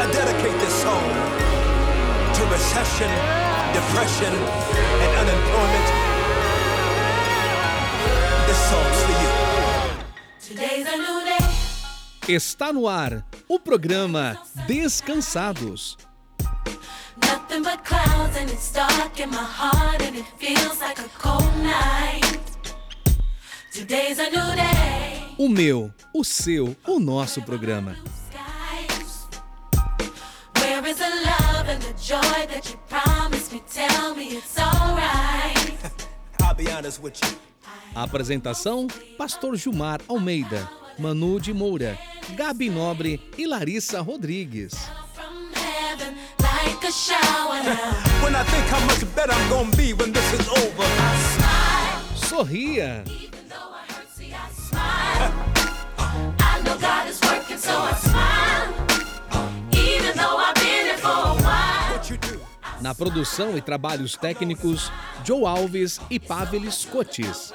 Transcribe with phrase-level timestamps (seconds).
[0.00, 1.08] I dedicate this song
[2.32, 3.10] to recession,
[3.74, 4.32] depression,
[5.04, 5.88] and unemployment.
[8.46, 9.32] This song's for you.
[10.40, 12.34] Today's a new day.
[12.34, 15.98] Está no ar o programa Descansados.
[17.20, 21.54] Nothing but clouds and it's dark in my heart and it feels like a cold
[21.62, 22.40] night.
[23.70, 25.34] Today's a new day.
[25.36, 27.94] O meu, o seu, o nosso programa.
[31.70, 33.62] And the joy that you promised me?
[33.70, 35.78] Tell me it's alright.
[36.42, 37.38] I'll be honest with you.
[37.94, 41.96] A apresentação: Pastor Gilmar Almeida, Manu de Moura,
[42.36, 44.74] Gabi Nobre e Larissa Rodrigues.
[52.16, 53.04] Sorria!
[53.06, 55.32] Even though I hurt, see, I smile.
[55.98, 58.39] I know God is working, so I smile.
[62.80, 64.90] Na produção e trabalhos técnicos,
[65.24, 67.52] Joe Alves e Pavel Scotis.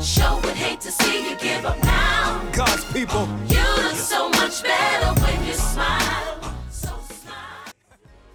[0.00, 2.40] Sure would hate to see you give up now.
[2.52, 3.26] God's people.
[3.48, 6.40] You look so much better when you smile.
[6.70, 7.72] So smile.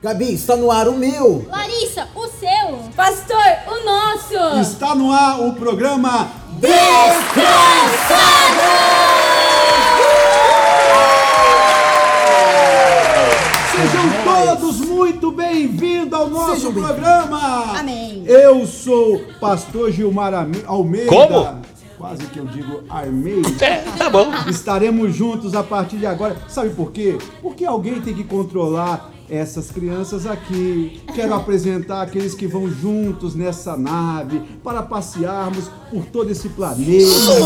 [0.01, 1.45] Gabi, está no ar o meu.
[1.47, 2.89] Larissa, o seu.
[2.95, 4.59] Pastor, o nosso.
[4.61, 7.29] Está no ar o programa Sejam
[16.71, 17.79] nosso programa.
[17.79, 18.23] Amém.
[18.25, 20.33] Eu sou pastor Gilmar
[20.65, 21.07] Almeida.
[21.07, 21.61] Como?
[21.97, 23.49] Quase que eu digo Almeida.
[23.63, 24.31] É, tá bom.
[24.47, 26.37] Estaremos juntos a partir de agora.
[26.47, 27.17] Sabe por quê?
[27.41, 31.01] Porque alguém tem que controlar essas crianças aqui.
[31.13, 37.39] Quero apresentar aqueles que vão juntos nessa nave para passearmos por todo esse planeta, de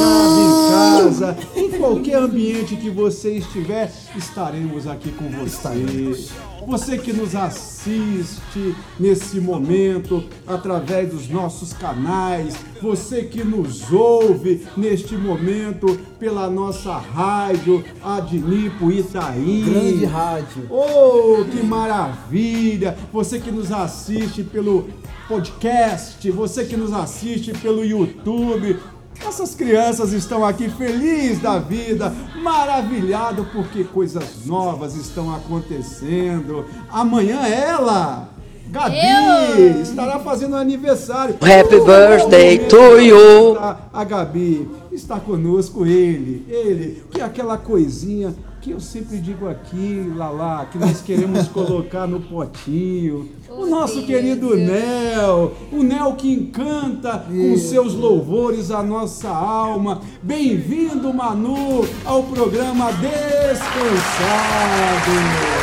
[0.00, 6.49] casa em casa, em qualquer ambiente que você estiver, estaremos aqui com você.
[6.66, 15.16] Você que nos assiste nesse momento através dos nossos canais, você que nos ouve neste
[15.16, 19.62] momento pela nossa rádio Adnipo Itaí.
[19.62, 20.66] Grande rádio.
[20.70, 22.96] Oh, que maravilha!
[23.12, 24.88] Você que nos assiste pelo
[25.26, 28.78] podcast, você que nos assiste pelo YouTube.
[29.26, 32.12] Essas crianças estão aqui felizes da vida,
[32.42, 36.64] maravilhado porque coisas novas estão acontecendo.
[36.90, 38.28] Amanhã ela,
[38.68, 39.82] Gabi, Eu?
[39.82, 41.34] estará fazendo aniversário.
[41.36, 43.56] Happy Oh, birthday to you.
[43.58, 49.48] a, a Gabi, está conosco ele, ele, que é aquela coisinha que eu sempre digo
[49.48, 53.30] aqui, Lala, que nós queremos colocar no potinho.
[53.48, 60.02] O nosso querido Nel, o Nel que encanta com seus louvores a nossa alma.
[60.22, 63.10] Bem-vindo, Manu, ao programa Descansado.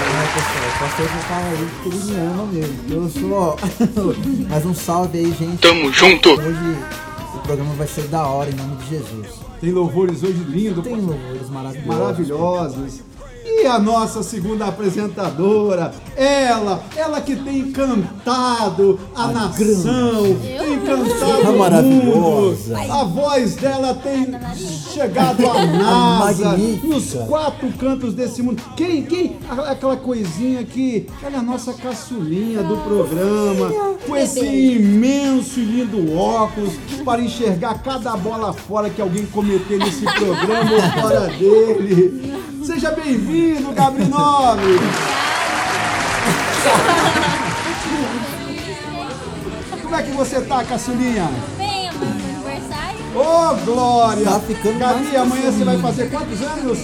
[0.09, 2.77] É, pessoal, o pastor já tá aí que ele me ama mesmo.
[2.89, 3.57] Eu sou.
[4.49, 5.59] Mas um salve aí, gente.
[5.59, 6.31] Tamo junto.
[6.31, 6.77] Hoje
[7.47, 9.39] programa vai ser da hora em nome de Jesus.
[9.61, 10.83] Tem louvores hoje lindos.
[10.83, 11.87] Tem louvores maravilhosos.
[11.87, 13.03] maravilhosos.
[13.59, 21.49] E a nossa segunda apresentadora, ela, ela que tem cantado a, nação, tem cantado A
[21.49, 22.77] o maravilhosa.
[22.77, 22.91] mundo.
[22.91, 24.27] A voz dela tem
[24.93, 28.61] chegado à NASA, nos quatro cantos desse mundo.
[28.75, 29.37] Quem, quem?
[29.49, 33.71] Aquela coisinha que ela é a nossa caçulinha do programa,
[34.05, 40.03] com esse imenso e lindo óculos para enxergar cada bola fora que alguém cometer nesse
[40.05, 42.37] programa ou fora dele.
[42.63, 44.79] Seja bem-vindo, Gabriel Nobre.
[49.81, 51.29] Como é que você tá, caçulinha?
[51.57, 52.99] Bem, amor, aniversário.
[53.15, 54.25] Ô, Glória!
[54.25, 56.79] Tá ficando Gabi, amanhã você vai fazer quantos anos?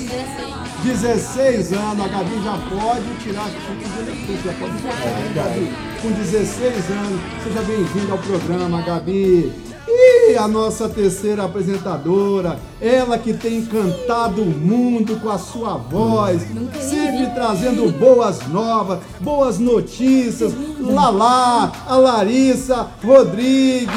[0.83, 2.05] 16 anos.
[2.05, 5.73] A Gabi já pode tirar você já pode votar, hein, Gabi?
[6.01, 7.21] Com 16 anos.
[7.43, 9.72] Seja bem-vinda ao programa, Gabi.
[9.95, 16.41] E a nossa terceira apresentadora, ela que tem encantado o mundo com a sua voz,
[16.81, 20.51] sempre trazendo boas novas, boas notícias.
[20.79, 23.89] Lala, a Larissa Rodrigues.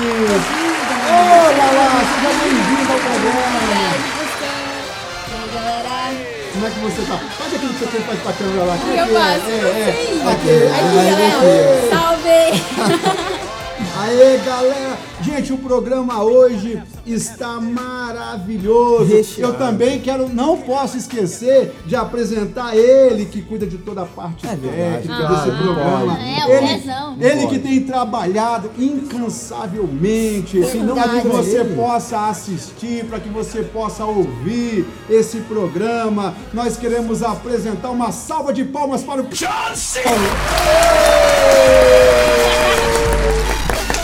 [1.09, 3.57] Ô, Lala, seja bem-vinda ao programa.
[6.53, 7.19] Como é que você tá?
[7.19, 8.75] Faz aquilo que você faz pra câmera lá.
[8.75, 9.21] É Eu que é?
[9.21, 9.93] faço, É, é.
[9.93, 10.23] sim.
[10.23, 10.51] Aqui, Aqui,
[10.99, 11.89] aí, galera.
[11.91, 13.27] Salve!
[13.99, 14.99] Aê, galera!
[15.21, 19.05] Gente, o programa hoje está maravilhoso.
[19.05, 19.53] Recheado.
[19.53, 24.47] Eu também quero, não posso esquecer de apresentar ele que cuida de toda a parte
[24.47, 26.19] É técnica claro, desse não programa.
[26.19, 26.83] É, o ele,
[27.21, 31.29] ele que tem trabalhado incansavelmente para que Verdade.
[31.29, 31.75] você Ele.
[31.75, 36.35] possa assistir, para que você possa ouvir esse programa.
[36.53, 39.29] Nós queremos apresentar uma salva de palmas para o
[39.75, 40.07] Cena.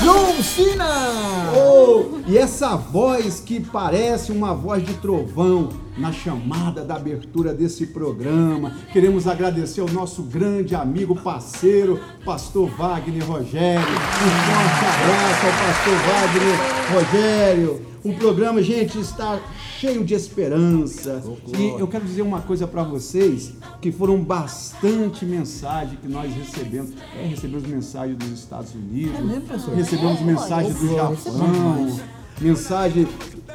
[0.02, 1.52] John Cena!
[1.56, 7.86] Oh, e essa voz que parece uma voz de trovão na chamada da abertura desse
[7.86, 8.74] programa.
[8.92, 13.80] Queremos agradecer ao nosso grande amigo, parceiro, pastor Wagner Rogério.
[13.80, 16.56] Um forte abraço ao pastor Wagner
[16.92, 17.86] Rogério.
[18.02, 19.38] O programa, gente, está
[19.82, 21.20] cheio de esperança.
[21.58, 26.92] E eu quero dizer uma coisa para vocês, que foram bastante mensagens que nós recebemos.
[27.18, 31.98] É, recebemos mensagens dos Estados Unidos, É mesmo, recebemos É, mensagens do é Japão,
[32.40, 33.08] mensagem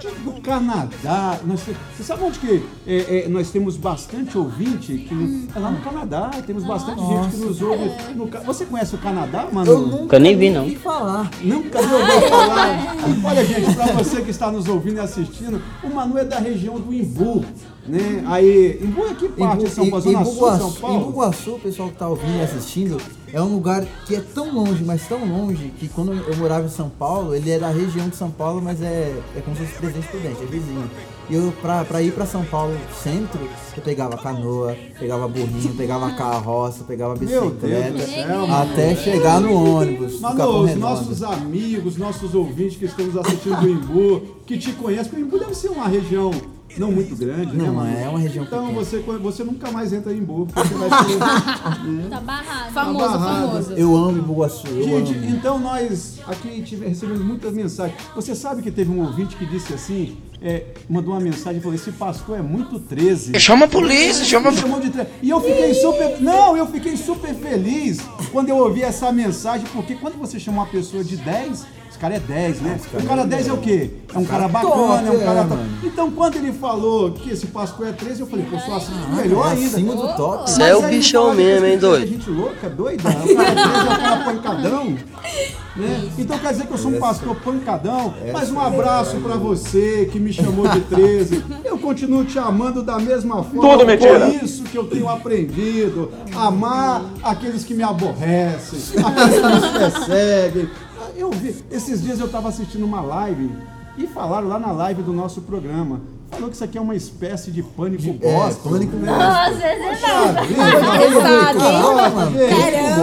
[0.05, 1.39] do Canadá.
[1.44, 4.97] Nós, você sabe onde que é, é, nós temos bastante ouvinte?
[4.97, 7.91] Que, é lá no Canadá, temos bastante gente que nos ouve.
[8.15, 9.71] no você conhece o Canadá, mano?
[9.71, 10.63] Eu nunca nem vi, não.
[10.63, 11.29] ouvi falar.
[11.41, 12.95] Nunca me ouviu falar.
[13.23, 16.79] Olha, gente, para você que está nos ouvindo e assistindo, o Manu é da região
[16.79, 17.44] do Imbu,
[17.87, 18.23] né?
[18.27, 20.03] Aí, Imbu é que parte de São Paulo?
[20.03, 21.11] Zona Sul São Paulo?
[21.11, 22.97] Bugaçu, o pessoal que tá ouvindo e assistindo,
[23.33, 26.69] é um lugar que é tão longe, mas tão longe, que quando eu morava em
[26.69, 29.79] São Paulo, ele é da região de São Paulo, mas é, é como se fosse
[29.79, 30.89] Presidente Prudente, é vizinho.
[31.29, 32.73] E eu, pra, pra ir pra São Paulo
[33.03, 33.41] centro,
[33.75, 38.71] eu pegava canoa, pegava burrinho, pegava carroça, pegava bicicleta, céu, mano.
[38.71, 40.21] até chegar no ônibus.
[40.21, 45.09] Manu, os nossos amigos, nossos ouvintes que estão nos assistindo do Imbu, que te conhecem,
[45.09, 46.31] porque o Imbu deve ser uma região
[46.77, 47.97] não muito grande, né, Não, Manu?
[47.97, 48.83] é uma região Então pequena.
[48.83, 52.09] você, você nunca mais entra em Imbu, porque você vai ser...
[52.09, 52.73] Tá barrado.
[52.73, 53.47] Famoso, barrado.
[53.49, 53.73] famoso.
[53.73, 55.25] Eu amo Bugaçu, eu Gente, amo.
[55.29, 57.97] então nós aqui tive, recebemos muitas mensagens.
[58.15, 61.73] Você sabe que teve um ouvinte que disse assim, é, mandou uma mensagem e falou:
[61.73, 63.39] esse pastor é muito 13.
[63.39, 65.09] Chama a polícia, chama chamou de 13.
[65.23, 66.21] E eu fiquei super.
[66.21, 67.99] Não, eu fiquei super feliz
[68.31, 71.65] quando eu ouvi essa mensagem, porque quando você chama uma pessoa de 10,
[71.97, 72.79] esse cara é 10, né?
[72.94, 73.89] O cara 10 é o quê?
[74.13, 75.39] É um cara bacana, é um cara.
[75.41, 75.88] é.
[75.88, 79.47] Então quando ele falou que esse pastor é 13, eu falei, pô, sou assim, melhor
[79.47, 79.65] É ainda.
[79.65, 80.49] acima do top.
[80.49, 82.03] Cê é o bichão mesmo, hein, doido?
[82.03, 83.01] é Gente louca, doida.
[83.01, 84.85] O cara preso é um cara pancadão.
[84.85, 86.09] Né?
[86.17, 88.11] Então quer dizer que eu sou um pastor pancadão.
[88.33, 91.44] Mas um abraço pra você que me chamou de 13.
[91.63, 93.61] Eu continuo te amando da mesma forma.
[93.61, 94.25] Tudo mentira.
[94.27, 96.11] Por isso que eu tenho aprendido.
[96.35, 100.69] Amar aqueles que me aborrecem, aqueles que nos perseguem.
[101.17, 103.49] Eu vi, esses dias eu estava assistindo uma live
[103.97, 105.99] e falaram lá na live do nosso programa.
[106.29, 108.71] Falou que isso aqui é uma espécie de pânico É, gospel.
[108.71, 110.07] pânico Nossa, esse não.
[110.35, 110.41] Caramba,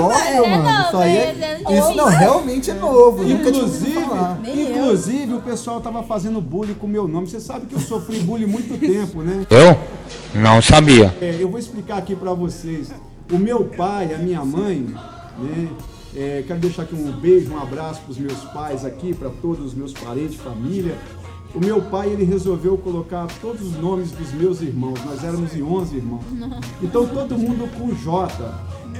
[0.02, 0.44] Gospel,
[0.86, 3.24] Isso aí é, é isso não, realmente é novo.
[3.28, 3.98] Inclusive,
[4.44, 7.26] inclusive o pessoal tava fazendo bullying com o meu nome.
[7.26, 9.46] Você sabe que eu sofri bullying muito tempo, né?
[9.50, 9.76] Eu?
[10.40, 11.14] Não sabia.
[11.20, 12.90] É, eu vou explicar aqui pra vocês.
[13.32, 14.94] O meu pai, a minha mãe,
[15.38, 15.68] né?
[16.14, 19.64] É, quero deixar aqui um beijo, um abraço para os meus pais aqui, para todos
[19.66, 20.96] os meus parentes, família.
[21.54, 24.98] O meu pai, ele resolveu colocar todos os nomes dos meus irmãos.
[25.04, 26.24] Nós éramos em 11 irmãos.
[26.82, 28.32] Então todo mundo com J,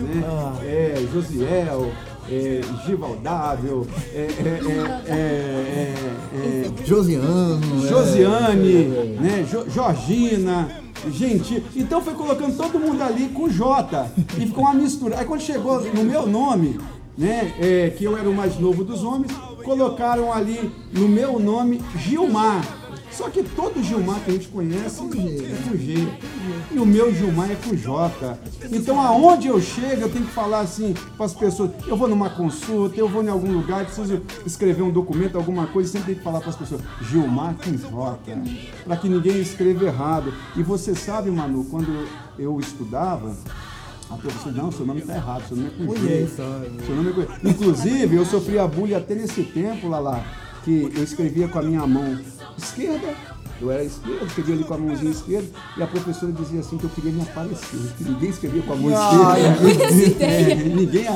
[0.01, 0.23] né?
[0.63, 1.91] É, Josiel,
[2.31, 4.61] é, Givaldável, é, é,
[5.09, 5.95] é, é,
[6.33, 7.61] é, é, Josiano.
[7.85, 8.85] é, Josiane,
[9.21, 9.47] né?
[9.51, 11.63] Jo- Georgina, Gentil.
[11.75, 14.07] Então foi colocando todo mundo ali com J.
[14.39, 15.19] E ficou uma mistura.
[15.19, 16.79] Aí quando chegou no meu nome,
[17.17, 17.55] né?
[17.61, 19.33] é, que eu era o mais novo dos homens,
[19.65, 22.63] colocaram ali no meu nome Gilmar.
[23.11, 26.09] Só que todo Gilmar que a gente conhece é com G.
[26.73, 28.37] E o meu Gilmar é com J.
[28.73, 31.71] Então aonde eu chego, eu tenho que falar assim para as pessoas.
[31.87, 35.93] Eu vou numa consulta, eu vou em algum lugar, preciso escrever um documento, alguma coisa,
[35.93, 38.19] sempre tenho que falar para as pessoas, Gilmar com J.
[38.85, 40.35] Para que ninguém escreva errado.
[40.57, 43.37] E você sabe, Manu, quando eu estudava,
[44.15, 46.01] a professora, não, seu nome está errado, seu nome é com G.
[46.01, 46.35] Conheço,
[46.87, 50.23] Seu nome é com- Inclusive, eu sofria bullying até nesse tempo, Lala,
[50.65, 52.19] que eu escrevia com a minha mão
[52.57, 53.09] esquerda,
[53.61, 56.85] eu era esquerda, escrevia ali com a mãozinha esquerda, e a professora dizia assim que
[56.85, 60.25] eu queria me aparecer, que ninguém escrevia com a mão esquerda.
[60.25, 61.07] É, ninguém.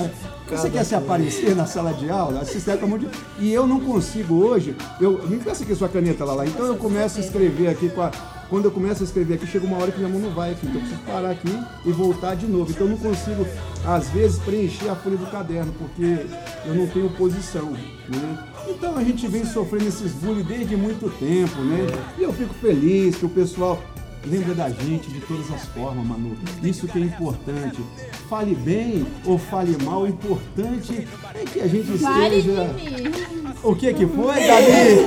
[0.49, 2.43] Você quer se aparecer na sala de aula?
[2.45, 3.07] Você escreve com a mão de...
[3.39, 4.75] E eu não consigo hoje.
[4.99, 6.47] Eu, me peça aqui sua caneta, Lala.
[6.47, 8.11] Então eu começo a escrever aqui com a.
[8.49, 10.67] Quando eu começo a escrever aqui, chega uma hora que minha mão não vai aqui.
[10.67, 12.71] Então eu preciso parar aqui e voltar de novo.
[12.71, 13.47] Então eu não consigo,
[13.87, 16.27] às vezes, preencher a folha do caderno, porque
[16.65, 17.71] eu não tenho posição.
[17.73, 18.39] Né?
[18.69, 21.87] Então a gente vem sofrendo esses bullying desde muito tempo, né?
[22.19, 23.79] E eu fico feliz que o pessoal
[24.27, 26.37] lembra da gente de todas as formas, Manu.
[26.63, 27.81] Isso que é importante.
[28.29, 32.65] Fale bem ou fale mal, o importante é que a gente Pare de esteja.
[32.65, 33.55] mim.
[33.63, 35.07] O que que foi, Gabi?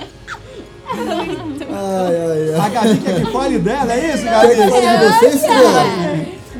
[1.73, 2.59] Ai, ai, ai.
[2.59, 4.55] A Gabi quer que fale dela, é isso, Gabi?
[4.55, 5.83] fale de você, estrela?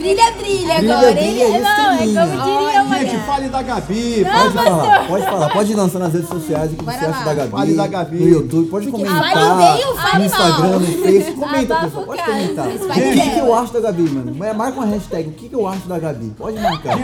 [0.02, 1.12] Brilha, brilha Brilha, agora.
[1.12, 2.22] brilha, Ele, não, é estrelinha.
[2.28, 4.24] como diria uma Gente, fale da Gabi.
[4.26, 5.08] Não, Pode falar, pastor.
[5.08, 7.52] pode falar, pode lançar nas redes sociais o que Bora você acha da Gabi.
[7.52, 8.18] Fale da Gabi.
[8.18, 9.20] No YouTube, pode comentar.
[9.32, 10.80] fale bem ou fale no Instagram, mal?
[10.80, 12.66] no Face, comenta, Abafa pessoal, o pode comentar.
[12.66, 14.36] mas O que, que eu acho da Gabi, mano?
[14.36, 16.34] Mas Marca uma hashtag, o que, que eu acho da Gabi?
[16.36, 16.98] Pode marcar.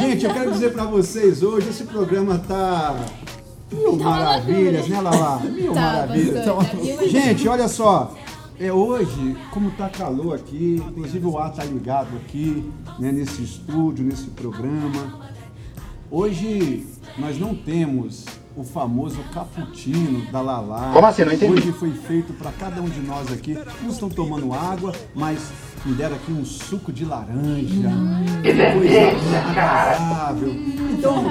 [0.00, 2.96] Gente, eu quero dizer pra vocês, hoje esse programa tá
[3.74, 5.40] mil maravilhas, né, Lala?
[5.40, 6.46] Mil Tá, maravilhas.
[6.74, 8.14] mil Gente, olha só.
[8.60, 14.04] É hoje, como tá calor aqui, inclusive o ar tá ligado aqui, né, nesse estúdio,
[14.04, 15.20] nesse programa.
[16.10, 16.86] Hoje
[17.18, 18.24] nós não temos
[18.54, 20.92] o famoso cappuccino da Lala.
[20.92, 21.24] Como assim?
[21.24, 21.54] Não entendi.
[21.54, 23.58] Hoje foi feito para cada um de nós aqui.
[23.84, 25.40] Uns estão tomando água, mas
[25.84, 27.90] me deram aqui um suco de laranja.
[28.42, 30.52] Que coisa agradável.
[30.92, 31.24] Então,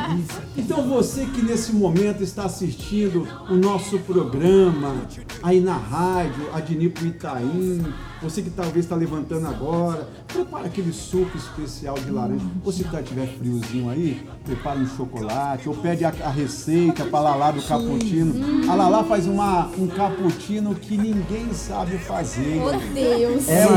[0.58, 4.96] então você que nesse momento está assistindo o nosso programa
[5.42, 7.82] aí na rádio, Adnipo Itaim,
[8.22, 12.46] você que talvez está levantando agora, prepara aquele suco especial de laranja.
[12.64, 17.20] Ou se tá, tiver friozinho aí, prepara um chocolate, ou pede a, a receita para
[17.20, 18.70] Lalá do cappuccino.
[18.70, 22.62] A Lalá faz uma, um cappuccino que ninguém sabe fazer.
[22.62, 23.50] Oh, Deus.
[23.50, 23.68] É, É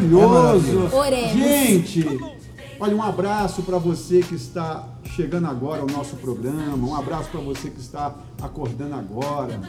[0.00, 0.28] maravilhoso.
[0.28, 0.96] maravilhoso.
[0.96, 1.32] Oremos.
[1.32, 2.20] Gente,
[2.78, 6.86] olha, um abraço para você que está chegando agora ao nosso programa.
[6.86, 9.60] Um abraço para você que está acordando agora.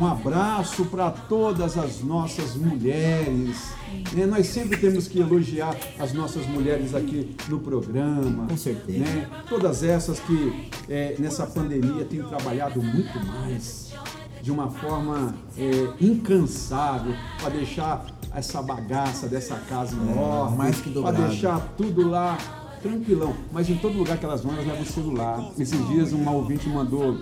[0.00, 3.72] Um abraço para todas as nossas mulheres.
[4.12, 4.26] né?
[4.26, 8.46] Nós sempre temos que elogiar as nossas mulheres aqui no programa.
[8.46, 8.98] Com certeza.
[8.98, 9.28] né?
[9.48, 13.92] Todas essas que é, nessa pandemia têm trabalhado muito mais
[14.40, 20.90] de uma forma é, incansável para deixar essa bagaça dessa casa enorme, É, mais que
[20.90, 21.22] para dobrado.
[21.28, 22.36] deixar tudo lá
[22.82, 23.34] tranquilão.
[23.52, 25.44] Mas em todo lugar que elas vão, elas levam o celular.
[25.58, 27.18] Esses dias uma ouvinte mandou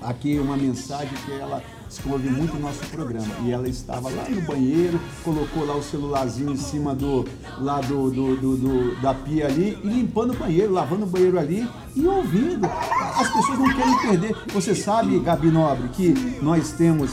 [0.00, 1.62] aqui uma mensagem que ela
[2.10, 3.26] ouve muito o nosso programa.
[3.44, 7.24] E ela estava lá no banheiro, colocou lá o celularzinho em cima do,
[7.60, 11.38] lá do, do- do- do- da pia ali e limpando o banheiro, lavando o banheiro
[11.38, 12.66] ali e ouvindo.
[12.66, 14.36] As pessoas não querem perder.
[14.52, 17.12] Você sabe, Gabi Nobre, que nós temos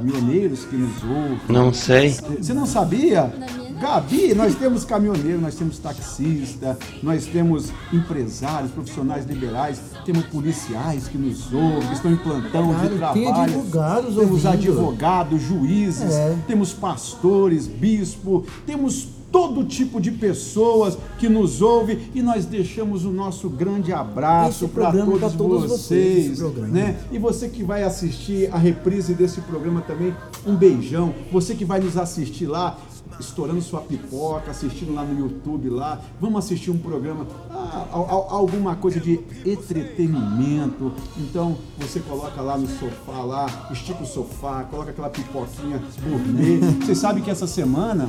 [0.00, 1.38] caminhoneiros que nos ouvem.
[1.48, 2.10] Não sei.
[2.10, 3.32] Você não sabia?
[3.80, 11.18] Gabi, nós temos caminhoneiro, nós temos taxista, nós temos empresários, profissionais liberais, temos policiais que
[11.18, 13.42] nos ouvem, que estão em plantão de tem trabalho.
[13.42, 14.48] advogados temos ouvindo.
[14.48, 16.36] advogados, juízes, É.
[16.46, 23.10] temos pastores, bispo, temos todo tipo de pessoas que nos ouvem e nós deixamos o
[23.10, 26.98] nosso grande abraço para é todos, todos vocês, vocês, né?
[27.12, 30.14] E você que vai assistir a reprise desse programa também,
[30.46, 31.12] um beijão.
[31.32, 32.78] Você que vai nos assistir lá,
[33.20, 38.26] estourando sua pipoca, assistindo lá no YouTube lá, vamos assistir um programa, ah, al- al-
[38.30, 40.92] alguma coisa de entretenimento.
[41.16, 46.58] Então você coloca lá no sofá lá, estica o sofá, coloca aquela pipoquinha gourmet.
[46.84, 48.08] Você sabe que essa semana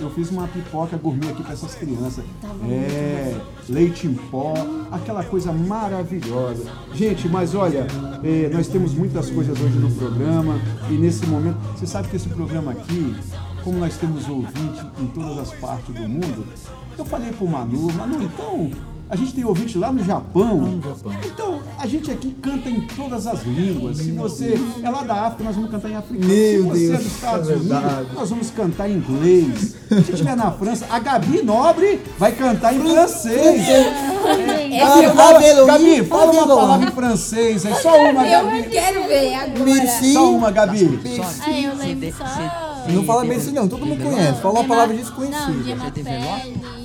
[0.00, 2.24] eu fiz uma pipoca gourmet aqui para essas crianças.
[2.68, 4.54] é, leite em pó,
[4.90, 6.64] aquela coisa maravilhosa.
[6.92, 7.86] Gente, mas olha,
[8.22, 10.58] é, nós temos muitas coisas hoje no programa
[10.90, 13.14] e nesse momento, você sabe que esse programa aqui,
[13.62, 16.46] como nós temos ouvinte em todas as partes do mundo,
[16.98, 18.70] eu falei pro Manu, Manu, então,
[19.08, 20.80] a gente tem ouvinte lá no Japão.
[21.24, 23.98] Então, a gente aqui canta em todas as línguas.
[23.98, 26.30] Se você é lá da África, nós vamos cantar em africano.
[26.30, 29.76] Se Meu você é Deus, dos Estados é Unidos, nós vamos cantar em inglês.
[29.88, 33.62] Se estiver na França, a Gabi Nobre vai cantar em francês.
[34.82, 37.64] Ah, Fala- Gabi, fala uma palavra em francês.
[37.64, 38.62] É só uma, Eu Gabi.
[38.70, 39.64] quero ver agora.
[39.64, 40.12] Merci.
[40.12, 41.00] Só uma, Gabi.
[41.46, 42.84] Ai, eu lembro só.
[42.86, 44.40] Não fala merci não, todo mundo conhece.
[44.42, 45.76] Fala uma palavra Não, desconhecida.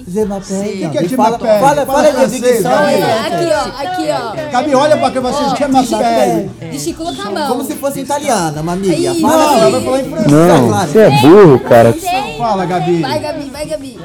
[0.10, 0.80] Gemapele.
[0.80, 0.90] Zemapele.
[0.90, 1.60] que é fala, Gemapele?
[1.60, 2.72] fala, Fala fala de dicção.
[2.72, 2.94] Gabi.
[2.94, 4.52] É, aqui, ó, aqui, ó.
[4.52, 6.52] Gabi, olha pra cá, você chama a pele.
[6.72, 7.48] Gesticula com a mão.
[7.50, 8.62] Como se fosse italiana.
[8.84, 9.22] Isso.
[9.22, 10.32] Fala Não, ela vai falar em francês.
[10.32, 10.92] Não, claro.
[10.92, 11.96] você é burro, cara.
[12.38, 13.02] Fala, Gabi.
[13.02, 14.00] Vai, Gabi, vai, Gabi.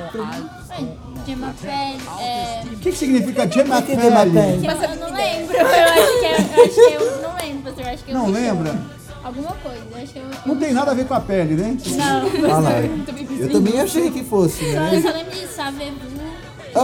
[2.20, 2.62] É...
[2.66, 4.02] O que, que significa Gemapele?
[4.02, 4.66] Gemapele?
[4.66, 7.72] Mas eu não lembro, eu acho que é, eu acho que eu não lembro,
[8.04, 8.93] que Não lembra?
[9.24, 9.78] Alguma coisa,
[10.16, 10.24] eu.
[10.44, 11.76] Não tem nada a ver com a pele, né?
[11.96, 13.24] Não, pastor.
[13.40, 15.00] Eu também achei que fosse, Só, eu né?
[15.02, 16.06] só lembro de Savebu.
[16.06, 16.82] O que é?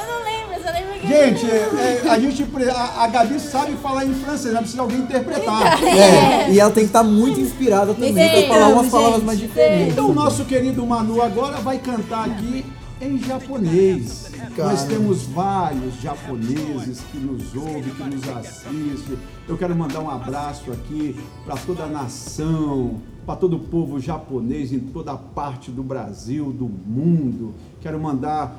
[0.00, 1.06] Eu não lembro, eu só lembro que...
[1.06, 5.82] Gente, é, a gente, a, a Gabi sabe falar em francês, não precisa alguém interpretar.
[5.84, 9.92] É, e ela tem que estar muito inspirada também pra falar umas palavras mais diferentes.
[9.92, 12.64] Então o nosso querido Manu agora vai cantar aqui
[13.00, 14.27] em japonês.
[14.56, 14.86] Nós Cara.
[14.86, 19.18] temos vários japoneses que nos ouvem, que nos assistem.
[19.48, 24.72] Eu quero mandar um abraço aqui para toda a nação, para todo o povo japonês
[24.72, 27.54] em toda parte do Brasil, do mundo.
[27.80, 28.56] Quero mandar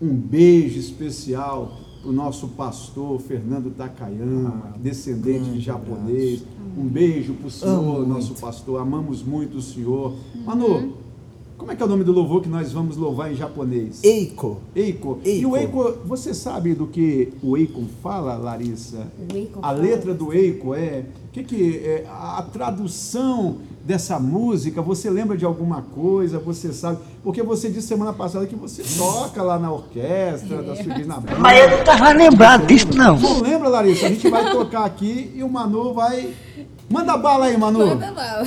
[0.00, 6.44] um beijo especial para o nosso pastor Fernando Takayama, descendente de japonês.
[6.76, 8.80] Um beijo para o senhor, nosso pastor.
[8.80, 10.14] Amamos muito o senhor.
[10.46, 10.94] Manu,
[11.58, 14.02] como é que é o nome do louvor que nós vamos louvar em japonês?
[14.04, 14.60] Eiko.
[14.74, 15.18] Eiko.
[15.24, 15.88] E o Eiko.
[15.88, 19.08] Eiko, você sabe do que o Eiko fala, Larissa?
[19.30, 19.78] O Eiko a fala?
[19.78, 21.04] letra do Eiko é.
[21.28, 24.80] O que, que é a tradução dessa música?
[24.80, 26.38] Você lembra de alguma coisa?
[26.38, 26.98] Você sabe?
[27.22, 31.20] Porque você disse semana passada que você toca lá na orquestra da sua igreja na
[31.20, 31.38] banda.
[31.38, 33.18] Mas eu não tava lembrado disso, não.
[33.18, 34.06] Não lembra, Larissa?
[34.06, 36.32] A gente vai tocar aqui e o Manu vai.
[36.88, 37.86] Manda bala aí, Manu!
[37.86, 38.46] Manda bala.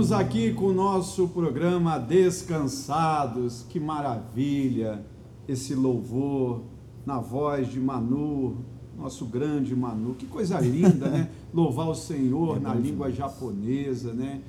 [0.00, 3.66] Voltamos aqui com o nosso programa Descansados.
[3.68, 5.04] Que maravilha
[5.46, 6.62] esse louvor
[7.04, 8.64] na voz de Manu,
[8.96, 10.14] nosso grande Manu.
[10.14, 11.30] Que coisa linda, né?
[11.52, 14.40] Louvar o Senhor na língua japonesa, né?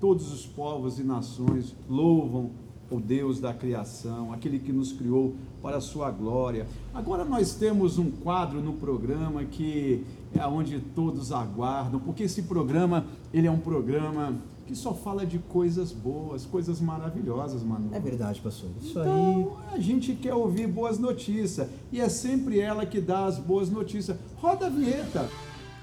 [0.00, 2.52] Todos os povos e nações louvam
[2.90, 6.66] o Deus da criação, aquele que nos criou para a sua glória.
[6.94, 10.02] Agora nós temos um quadro no programa que
[10.34, 14.34] é onde todos aguardam, porque esse programa, ele é um programa
[14.66, 17.90] que só fala de coisas boas, coisas maravilhosas, Manu.
[17.92, 18.70] É verdade, pastor.
[18.80, 23.38] Isso Então, a gente quer ouvir boas notícias e é sempre ela que dá as
[23.38, 24.16] boas notícias.
[24.36, 25.28] Roda a vinheta.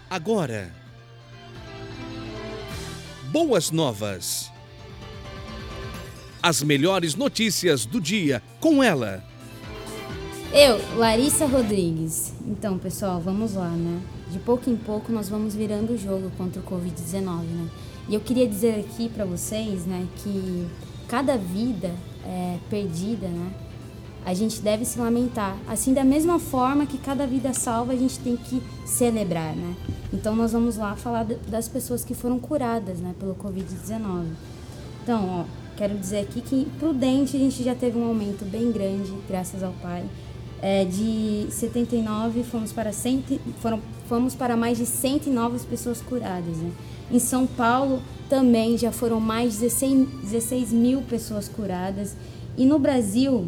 [0.09, 0.73] Agora.
[3.31, 4.51] Boas novas.
[6.43, 9.23] As melhores notícias do dia com ela.
[10.53, 12.33] Eu, Larissa Rodrigues.
[12.45, 14.01] Então, pessoal, vamos lá, né?
[14.31, 17.69] De pouco em pouco nós vamos virando o jogo contra o Covid-19, né?
[18.07, 20.67] E eu queria dizer aqui para vocês, né, que
[21.07, 21.91] cada vida
[22.25, 23.51] é, perdida, né,
[24.25, 25.57] a gente deve se lamentar.
[25.67, 29.75] Assim, da mesma forma que cada vida salva, a gente tem que celebrar, né?
[30.13, 34.27] Então, nós vamos lá falar das pessoas que foram curadas, né, pelo Covid-19.
[35.03, 39.11] Então, ó, quero dizer aqui que prudente a gente já teve um aumento bem grande,
[39.27, 40.03] graças ao Pai.
[40.61, 43.79] É, de 79 fomos para, 100, foram,
[44.11, 46.57] fomos para mais de 109 pessoas curadas.
[46.57, 46.69] Né?
[47.09, 52.13] Em São Paulo também já foram mais de 16, 16 mil pessoas curadas.
[52.57, 53.47] E no Brasil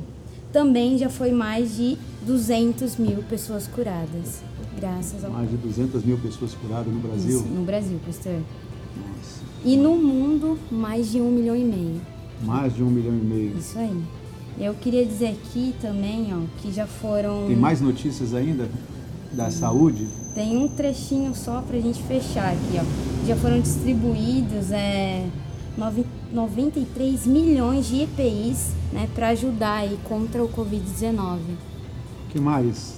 [0.53, 4.41] também já foi mais de 200 mil pessoas curadas.
[4.79, 7.39] Graças ao Mais de 200 mil pessoas curadas no Brasil.
[7.39, 8.39] Isso, no Brasil, pastor.
[9.65, 12.01] E no mundo, mais de um milhão e meio.
[12.41, 13.57] Mais de um milhão e meio.
[13.57, 14.01] Isso aí.
[14.57, 17.47] Eu queria dizer aqui também, ó, que já foram.
[17.47, 18.69] Tem mais notícias ainda
[19.33, 20.07] da saúde?
[20.33, 23.27] Tem um trechinho só pra gente fechar aqui, ó.
[23.27, 25.25] Já foram distribuídos é,
[26.31, 31.39] 93 milhões de EPIs, né, para ajudar aí contra o Covid-19.
[32.29, 32.95] que mais?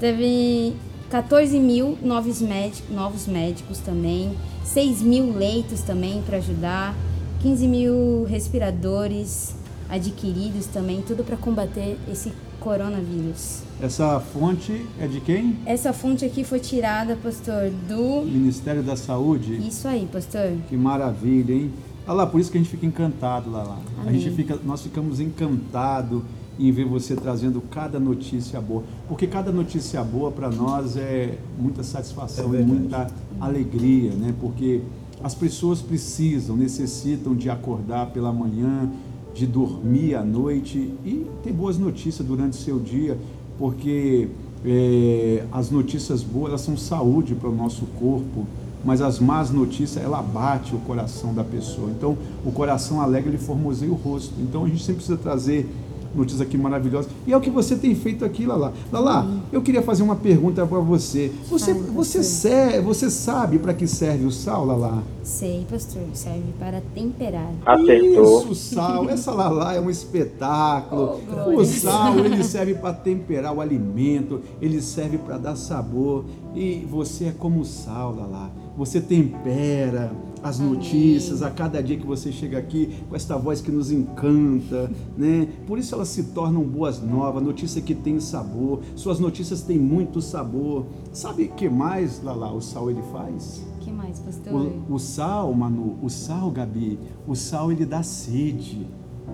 [0.00, 0.74] Teve
[1.10, 6.94] 14 mil novos médicos, novos médicos também, 6 mil leitos também para ajudar,
[7.40, 9.54] 15 mil respiradores
[9.88, 12.32] adquiridos também, tudo para combater esse
[12.66, 13.62] coronavírus.
[13.80, 15.56] Essa fonte é de quem?
[15.64, 18.22] Essa fonte aqui foi tirada, pastor, do.
[18.22, 19.56] Ministério da Saúde.
[19.56, 20.50] Isso aí, pastor.
[20.68, 21.70] Que maravilha, hein?
[22.08, 23.78] Olha lá, por isso que a gente fica encantado lá, lá.
[24.04, 26.22] A gente fica, nós ficamos encantados
[26.58, 31.84] em ver você trazendo cada notícia boa, porque cada notícia boa para nós é muita
[31.84, 33.06] satisfação É e muita
[33.40, 34.34] alegria, né?
[34.40, 34.80] Porque
[35.22, 38.90] as pessoas precisam, necessitam de acordar pela manhã,
[39.36, 43.18] de dormir à noite e ter boas notícias durante seu dia,
[43.58, 44.28] porque
[44.64, 48.46] é, as notícias boas elas são saúde para o nosso corpo,
[48.82, 51.90] mas as más notícias ela abate o coração da pessoa.
[51.90, 54.32] Então, o coração alegre ele formoseia o rosto.
[54.40, 55.68] Então, a gente sempre precisa trazer
[56.16, 57.10] notícias aqui maravilhosas.
[57.26, 58.72] E é o que você tem feito aqui, Lala.
[58.92, 61.32] Lala, eu queria fazer uma pergunta para você.
[61.50, 62.22] Você, você, pastor.
[62.24, 65.02] se- você sabe para que serve o sal, Lala?
[65.22, 67.50] Sei, pastor, serve para temperar.
[67.88, 69.08] Isso, o sal.
[69.10, 71.20] Essa lalá é um espetáculo.
[71.56, 76.24] o sal, ele serve para temperar o alimento, ele serve para dar sabor.
[76.54, 78.50] E você é como o sal, lalá.
[78.76, 80.12] Você tempera
[80.46, 84.88] as notícias a cada dia que você chega aqui com esta voz que nos encanta,
[85.18, 85.48] né?
[85.66, 88.80] Por isso elas se tornam boas novas, notícia que tem sabor.
[88.94, 90.86] Suas notícias têm muito sabor.
[91.12, 93.66] Sabe o que mais, Lala, o sal ele faz?
[93.76, 94.52] O que mais, pastor?
[94.88, 98.86] O, o sal, Manu, o sal, Gabi, o sal ele dá sede.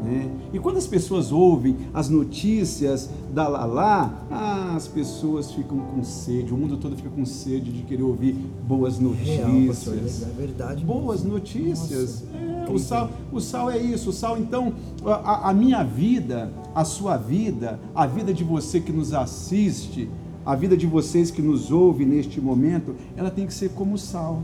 [0.03, 0.29] Né?
[0.53, 6.53] E quando as pessoas ouvem as notícias da Lalá, ah, as pessoas ficam com sede,
[6.53, 8.33] o mundo todo fica com sede de querer ouvir
[8.67, 10.23] boas Real, pastor, notícias.
[10.23, 10.85] é verdade.
[10.85, 12.25] Boas notícias.
[12.35, 14.11] É, o, sal, o sal é isso.
[14.11, 14.73] O sal, então,
[15.07, 20.09] a- a, minha vida, a sua vida, a vida de você que nos assiste,
[20.45, 23.99] a vida de vocês que nos ouvem neste momento, ela tem que ser como o
[23.99, 24.43] sal.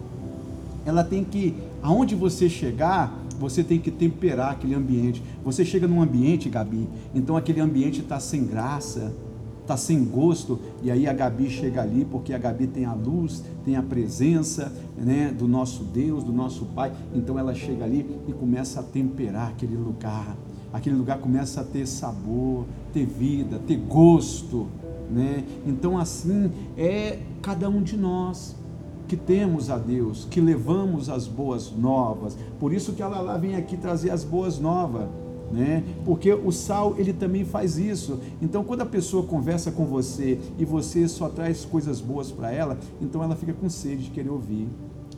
[0.87, 5.23] Ela tem que, aonde você chegar, você tem que temperar aquele ambiente.
[5.45, 9.13] Você chega num ambiente, Gabi, então aquele ambiente está sem graça,
[9.63, 13.45] está sem gosto, e aí a Gabi chega ali, porque a Gabi tem a luz,
[13.65, 18.33] tem a presença né, do nosso Deus, do nosso Pai, então ela chega ali e
[18.33, 20.37] começa a temperar aquele lugar.
[20.73, 24.67] Aquele lugar começa a ter sabor, ter vida, ter gosto.
[25.11, 25.45] Né?
[25.67, 28.58] Então, assim é cada um de nós
[29.09, 32.37] que temos a Deus, que levamos as boas novas.
[32.61, 35.09] Por isso que ela lá vem aqui trazer as boas novas,
[35.51, 35.83] né?
[36.05, 38.19] Porque o sal, ele também faz isso.
[38.43, 42.77] Então, quando a pessoa conversa com você e você só traz coisas boas para ela,
[43.01, 44.69] então ela fica com sede de querer ouvir.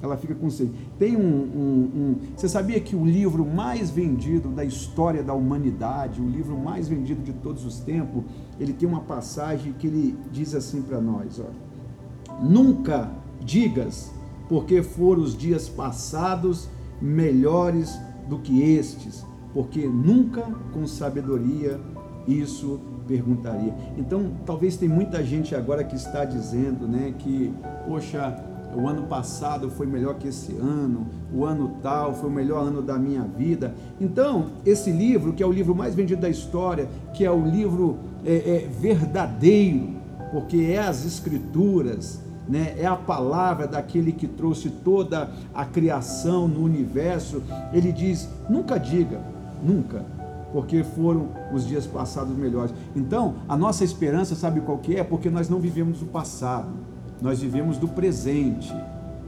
[0.02, 0.70] Ela fica com sede.
[0.98, 6.22] Tem um, um, um- Você sabia que o livro mais vendido da história da humanidade,
[6.22, 8.22] o livro mais vendido de todos os tempos,
[8.58, 12.40] ele tem uma passagem que ele diz assim para nós, ó.
[12.42, 14.10] Nunca digas,
[14.48, 16.68] porque foram os dias passados
[17.00, 17.98] melhores
[18.28, 21.80] do que estes, porque nunca com sabedoria
[22.26, 23.74] isso perguntaria.
[23.98, 27.52] Então, talvez tem muita gente agora que está dizendo, né, que
[27.86, 32.62] poxa, o ano passado foi melhor que esse ano, o ano tal foi o melhor
[32.62, 33.74] ano da minha vida.
[34.00, 37.98] Então, esse livro, que é o livro mais vendido da história, que é o livro
[38.24, 39.90] é, é, verdadeiro,
[40.30, 42.74] porque é as escrituras, né?
[42.78, 47.42] é a palavra daquele que trouxe toda a criação no universo.
[47.72, 49.20] Ele diz: nunca diga,
[49.62, 50.04] nunca,
[50.52, 52.72] porque foram os dias passados melhores.
[52.94, 55.04] Então, a nossa esperança, sabe qual que é?
[55.04, 56.70] Porque nós não vivemos do passado,
[57.20, 58.74] nós vivemos do presente.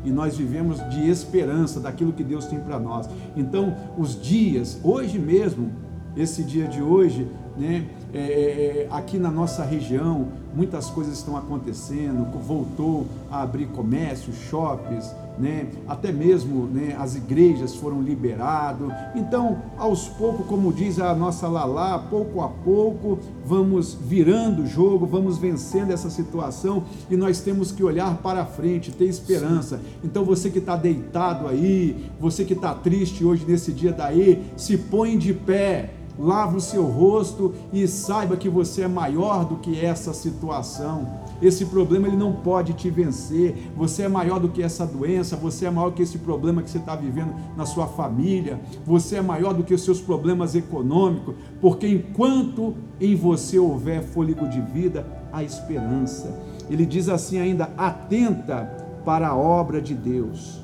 [0.04, 3.08] E nós vivemos de esperança daquilo que Deus tem para nós.
[3.36, 5.70] Então, os dias, hoje mesmo,
[6.16, 12.26] esse dia de hoje, né, é, é, aqui na nossa região, muitas coisas estão acontecendo,
[12.40, 18.92] voltou a abrir comércio, shoppings, né, até mesmo né, as igrejas foram liberadas.
[19.14, 25.06] Então, aos poucos, como diz a nossa Lalá, pouco a pouco vamos virando o jogo,
[25.06, 29.80] vamos vencendo essa situação e nós temos que olhar para frente, ter esperança.
[30.04, 34.76] Então, você que está deitado aí, você que está triste hoje nesse dia daí, se
[34.76, 39.84] põe de pé lave o seu rosto e saiba que você é maior do que
[39.84, 41.08] essa situação.
[41.40, 43.70] Esse problema ele não pode te vencer.
[43.76, 46.78] Você é maior do que essa doença, você é maior que esse problema que você
[46.78, 51.88] está vivendo na sua família, você é maior do que os seus problemas econômicos, porque
[51.88, 56.38] enquanto em você houver fôlego de vida, há esperança.
[56.70, 58.64] Ele diz assim ainda: atenta
[59.04, 60.62] para a obra de Deus,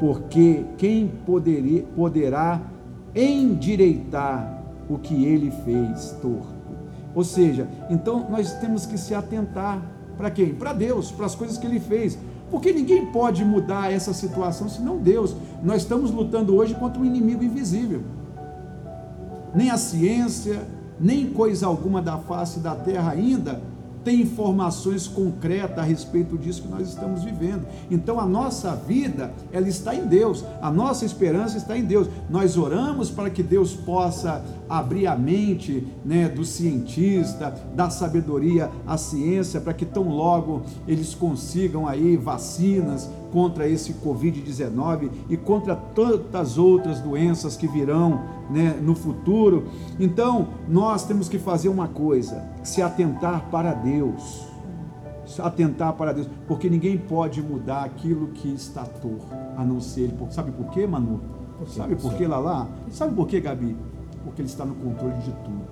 [0.00, 2.60] porque quem poderia, poderá
[3.14, 4.55] endireitar
[4.88, 6.54] o que ele fez torto.
[7.14, 9.80] Ou seja, então nós temos que se atentar
[10.16, 10.54] para quem?
[10.54, 12.18] Para Deus, para as coisas que ele fez.
[12.50, 15.34] Porque ninguém pode mudar essa situação senão Deus.
[15.62, 18.02] Nós estamos lutando hoje contra um inimigo invisível.
[19.54, 20.62] Nem a ciência,
[21.00, 23.60] nem coisa alguma da face da terra ainda
[24.06, 27.66] tem informações concretas a respeito disso que nós estamos vivendo.
[27.90, 32.06] Então a nossa vida, ela está em Deus, a nossa esperança está em Deus.
[32.30, 38.96] Nós oramos para que Deus possa abrir a mente né, do cientista, da sabedoria à
[38.96, 46.56] ciência, para que tão logo eles consigam aí vacinas contra esse Covid-19 e contra tantas
[46.56, 49.66] outras doenças que virão né, no futuro.
[50.00, 54.46] Então, nós temos que fazer uma coisa: se atentar para Deus.
[55.26, 60.04] Se atentar para Deus, porque ninguém pode mudar aquilo que está torto, a não ser
[60.04, 60.16] Ele.
[60.30, 61.20] Sabe por quê, Manu?
[61.58, 62.70] Por Sabe por quê, Lala?
[62.90, 63.76] Sabe por quê, Gabi?
[64.24, 65.66] Porque Ele está no controle de tudo.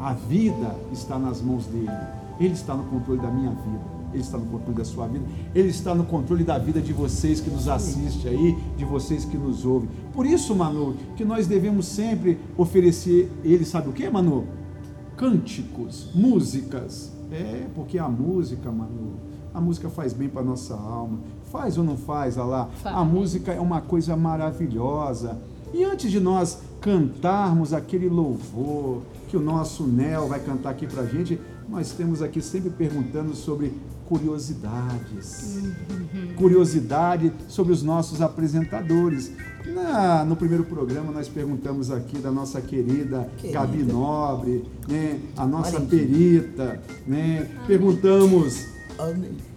[0.00, 1.90] A vida está nas mãos dele.
[2.40, 3.95] Ele está no controle da minha vida.
[4.16, 5.24] Ele está no controle da sua vida,
[5.54, 9.36] Ele está no controle da vida de vocês que nos assistem aí, de vocês que
[9.36, 9.90] nos ouvem.
[10.14, 14.46] Por isso, Manu, que nós devemos sempre oferecer Ele, sabe o que, Manu?
[15.16, 17.12] Cânticos, músicas.
[17.30, 19.16] É, porque a música, Manu,
[19.52, 21.18] a música faz bem para nossa alma.
[21.50, 22.70] Faz ou não faz, Alá?
[22.84, 25.36] A música é uma coisa maravilhosa.
[25.74, 31.02] E antes de nós cantarmos aquele louvor que o nosso Nel vai cantar aqui para
[31.02, 33.72] a gente, nós temos aqui sempre perguntando sobre
[34.08, 35.56] curiosidades.
[35.90, 36.34] Uhum.
[36.36, 39.32] Curiosidade sobre os nossos apresentadores.
[39.66, 43.58] Na, no primeiro programa nós perguntamos aqui da nossa querida, querida.
[43.58, 47.48] Gabi Nobre, né, a nossa perita, né?
[47.66, 48.64] Perguntamos,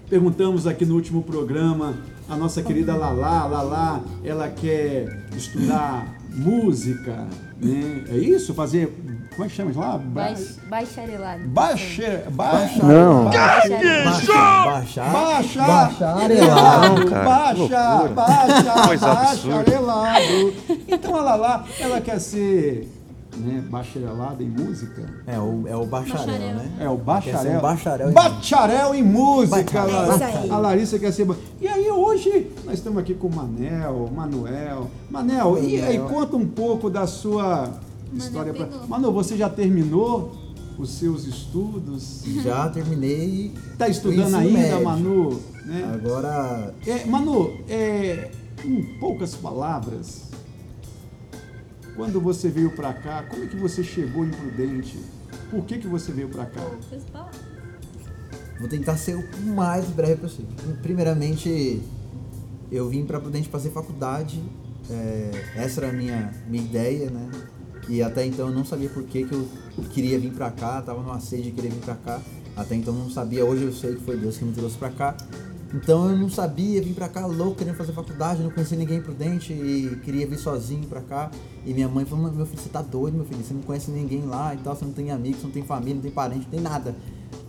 [0.10, 1.96] perguntamos aqui no último programa
[2.30, 7.28] a nossa querida Lala, Lala, ela quer estudar música,
[7.60, 8.04] né?
[8.10, 8.54] É isso?
[8.54, 8.94] Fazer
[9.40, 9.98] como é que chama lá?
[9.98, 11.48] Baix, bacharelado.
[11.48, 12.84] Baixa, baixa.
[12.84, 13.26] Não.
[13.26, 13.70] Baixa.
[14.04, 15.04] Baixa.
[15.04, 15.62] Baixa.
[15.66, 17.10] Bacharelado.
[17.10, 18.10] Baixa.
[18.14, 19.14] Baixa.
[19.14, 20.54] Bacharelado.
[20.90, 22.99] Então ela lá, ela quer ser
[23.40, 25.04] né, bacharelada em música.
[25.26, 26.56] É o, é o bacharel, Bacharel.
[26.56, 26.72] né?
[26.80, 27.58] É o bacharel.
[27.58, 29.82] um bacharel em Bacharel em música.
[29.82, 30.46] Bacharel.
[30.46, 30.50] É.
[30.50, 31.28] A Larissa quer ser.
[31.62, 34.90] E aí hoje nós estamos aqui com o Manel, Manuel.
[35.10, 36.14] Manel, e aí Manel.
[36.14, 37.70] conta um pouco da sua
[38.14, 38.54] história.
[38.54, 38.68] Pra...
[38.88, 40.36] Manu, você já terminou
[40.78, 42.24] os seus estudos?
[42.44, 43.54] Já terminei.
[43.78, 44.84] Tá estudando ainda, médio.
[44.84, 45.40] Manu?
[45.66, 45.92] Né?
[45.94, 48.32] Agora, É, Manu, é,
[48.66, 50.29] em poucas palavras,
[52.00, 54.98] quando você veio para cá, como é que você chegou em Prudente?
[55.52, 56.62] Por que, que você veio para cá?
[58.58, 60.48] Vou tentar ser o mais breve possível.
[60.82, 61.82] Primeiramente,
[62.72, 64.42] eu vim para Prudente fazer faculdade.
[64.90, 67.30] é, essa era a minha, minha ideia, né?
[67.90, 69.46] E até então eu não sabia por que, que eu
[69.92, 72.22] queria vir para cá, tava numa sede de querer vir para cá.
[72.56, 74.90] Até então eu não sabia, hoje eu sei que foi Deus que me trouxe para
[74.90, 75.18] cá.
[75.74, 79.54] Então eu não sabia, vim pra cá louco, querendo fazer faculdade, não conhecia ninguém prudente
[79.54, 81.30] e queria vir sozinho pra cá.
[81.66, 84.26] E minha mãe falou, meu filho, você tá doido, meu filho, você não conhece ninguém
[84.26, 86.50] lá e tal, você não tem amigos, você não tem família, não tem parente, não
[86.52, 86.96] tem nada.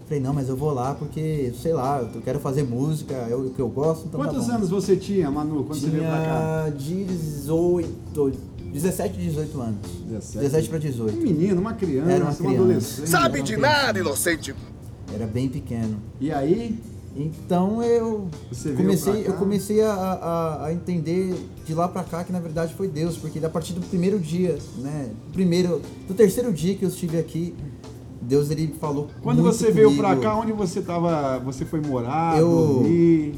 [0.06, 3.48] Falei, não, mas eu vou lá porque, sei lá, eu quero fazer música, é o
[3.50, 4.59] que eu gosto, então Quantos tá bom.
[4.59, 6.72] anos você tinha, Manu, quando você veio para cá?
[6.76, 8.33] Tinha 18,
[8.72, 9.76] 17, 18 anos.
[10.06, 10.38] 17.
[10.38, 11.16] 17 pra Um 18.
[11.22, 12.54] menino, uma criança, Era uma uma criança.
[12.56, 13.09] adolescente.
[13.09, 14.54] Sabe de nada, inocente.
[15.14, 15.96] Era bem pequeno.
[16.20, 16.78] E aí,
[17.16, 21.35] Então eu Você veio comecei, eu comecei a, a, a entender
[21.66, 24.59] de lá pra cá que na verdade foi Deus, porque a partir do primeiro dia,
[24.79, 27.55] né, primeiro, do terceiro dia que eu estive aqui,
[28.23, 30.03] Deus ele falou Quando muito você veio comigo.
[30.05, 31.38] pra cá, onde você tava.
[31.40, 33.35] Você foi morar, Eu- dormir?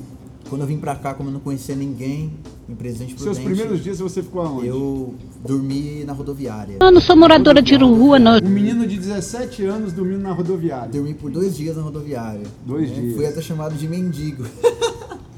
[0.49, 2.33] Quando eu vim pra cá, como eu não conhecia ninguém
[2.69, 4.67] em Presidente Seus Prudente, primeiros dias você ficou aonde?
[4.67, 6.77] eu dormi na rodoviária.
[6.81, 8.39] Eu não sou moradora de rua, não.
[8.39, 10.89] Um menino de 17 anos dormindo na rodoviária.
[10.89, 12.43] Dormi por dois dias na rodoviária.
[12.67, 13.01] Dois né?
[13.01, 13.15] dias.
[13.15, 14.45] Fui até chamado de mendigo.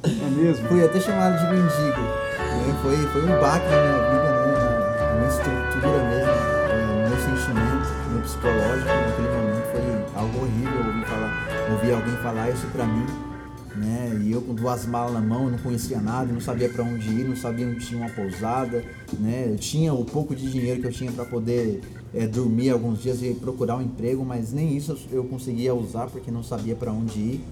[0.04, 0.68] É mesmo?
[0.68, 2.00] Fui até chamado de mendigo.
[2.00, 2.78] né?
[2.82, 4.44] Foi, foi um baque na minha vida, né?
[4.52, 6.30] na, na minha estrutura mesmo,
[6.68, 8.88] é, no meu sentimento, no meu psicológico.
[8.88, 13.06] Naquele momento foi algo horrível ouvir, falar, ouvir alguém falar isso pra mim.
[13.76, 14.20] Né?
[14.24, 17.28] E eu com duas malas na mão, não conhecia nada, não sabia pra onde ir,
[17.28, 18.84] não sabia onde tinha uma pousada,
[19.18, 19.48] né?
[19.50, 21.80] Eu tinha o pouco de dinheiro que eu tinha pra poder
[22.14, 26.30] é, dormir alguns dias e procurar um emprego, mas nem isso eu conseguia usar porque
[26.30, 27.44] não sabia pra onde ir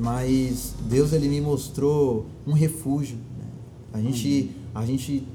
[0.00, 3.16] mas Deus ele me mostrou um refúgio.
[3.38, 3.44] né?
[3.92, 5.26] A gente a gente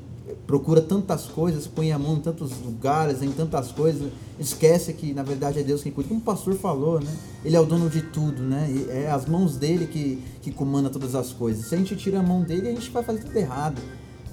[0.47, 5.23] procura tantas coisas, põe a mão em tantos lugares, em tantas coisas, esquece que na
[5.23, 6.09] verdade é Deus quem cuida.
[6.09, 7.11] Como o pastor falou, né?
[7.43, 8.69] Ele é o dono de tudo, né?
[8.69, 11.65] E é as mãos dele que que comanda todas as coisas.
[11.65, 13.81] Se a gente tira a mão dele, a gente vai fazer tudo errado.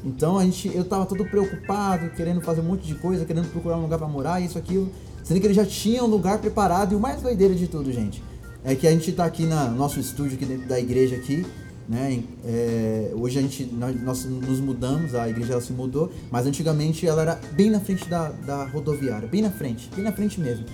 [0.05, 3.79] Então a gente, eu tava todo preocupado, querendo fazer um monte de coisa, querendo procurar
[3.79, 4.91] um lugar para morar, isso, aquilo.
[5.23, 8.23] Sendo que ele já tinha um lugar preparado e o mais doideiro de tudo, gente,
[8.65, 11.47] é que a gente tá aqui no nosso estúdio aqui dentro da igreja aqui,
[11.89, 12.23] né?
[12.45, 17.07] é, hoje a gente nós, nós nos mudamos, a igreja ela se mudou, mas antigamente
[17.07, 20.65] ela era bem na frente da, da rodoviária, bem na frente, bem na frente mesmo.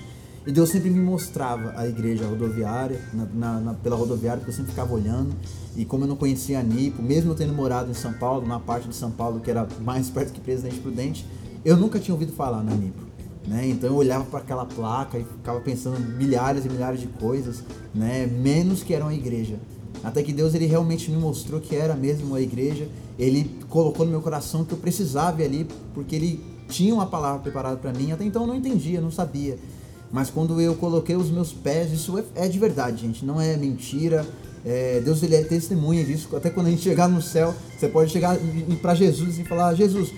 [0.47, 4.55] E Deus sempre me mostrava a igreja, rodoviária, na, na- na- pela rodoviária, porque eu
[4.55, 5.35] sempre ficava olhando.
[5.75, 8.59] E como eu não conhecia a Nipo, mesmo eu tendo morado em São Paulo, na
[8.59, 11.25] parte de São Paulo que era mais perto que Presidente Prudente,
[11.63, 13.03] eu nunca tinha ouvido falar na Nipo.
[13.47, 13.67] Né?
[13.67, 18.25] Então eu olhava para aquela placa e ficava pensando milhares e milhares de coisas, né?
[18.25, 19.59] menos que era uma igreja.
[20.03, 22.87] Até que Deus ele realmente me mostrou que era mesmo a igreja.
[23.17, 27.39] Ele colocou no meu coração que eu precisava ir ali, porque ele tinha uma palavra
[27.39, 28.11] preparada para mim.
[28.11, 29.57] Até então eu não entendia, não sabia.
[30.11, 33.55] Mas quando eu coloquei os meus pés, isso é, é de verdade, gente, não é
[33.57, 34.25] mentira.
[34.65, 36.35] É, Deus ele é testemunha disso.
[36.35, 38.37] Até quando a gente chegar no céu, você pode chegar
[38.81, 40.11] para Jesus e falar: Jesus,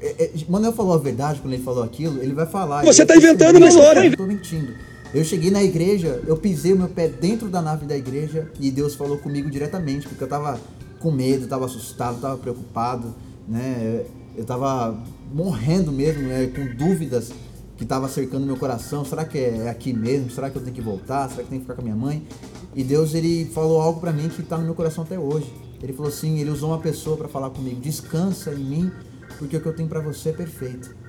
[0.00, 2.84] é, é, Manuel falou a verdade quando ele falou aquilo, ele vai falar.
[2.84, 4.06] Você ele tá é inventando uma história.
[4.06, 4.74] Eu tô mentindo.
[5.14, 8.68] Eu cheguei na igreja, eu pisei o meu pé dentro da nave da igreja e
[8.68, 10.58] Deus falou comigo diretamente, porque eu tava
[10.98, 13.14] com medo, tava assustado, tava preocupado,
[13.46, 14.04] né?
[14.36, 15.00] Eu tava
[15.32, 16.48] morrendo mesmo, né?
[16.48, 17.30] com dúvidas
[17.76, 19.04] que tava cercando meu coração.
[19.04, 20.30] Será que é aqui mesmo?
[20.30, 21.28] Será que eu tenho que voltar?
[21.28, 22.26] Será que eu tenho que ficar com a minha mãe?
[22.74, 25.46] E Deus ele falou algo pra mim que tá no meu coração até hoje.
[25.80, 28.92] Ele falou assim, ele usou uma pessoa pra falar comigo: "Descansa em mim,
[29.38, 31.03] porque o que eu tenho pra você é perfeito".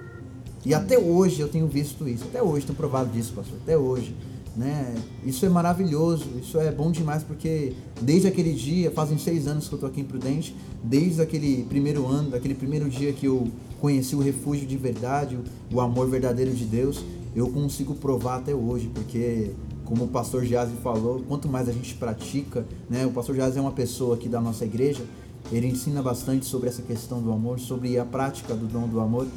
[0.65, 4.15] E até hoje eu tenho visto isso, até hoje tenho provado disso, pastor, até hoje.
[4.55, 4.95] Né?
[5.25, 9.73] Isso é maravilhoso, isso é bom demais, porque desde aquele dia, fazem seis anos que
[9.73, 13.47] eu estou aqui em Prudente, desde aquele primeiro ano, daquele primeiro dia que eu
[13.81, 15.37] conheci o refúgio de verdade,
[15.71, 17.03] o amor verdadeiro de Deus,
[17.35, 19.51] eu consigo provar até hoje, porque
[19.83, 23.05] como o pastor Jazzy falou, quanto mais a gente pratica, né?
[23.05, 25.03] O pastor Jazzy é uma pessoa aqui da nossa igreja,
[25.51, 29.27] ele ensina bastante sobre essa questão do amor, sobre a prática do dom do amor.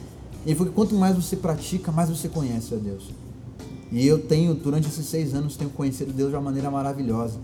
[0.47, 3.05] Ele falou que quanto mais você pratica, mais você conhece a Deus.
[3.91, 7.39] E eu tenho, durante esses seis anos, tenho conhecido Deus de uma maneira maravilhosa.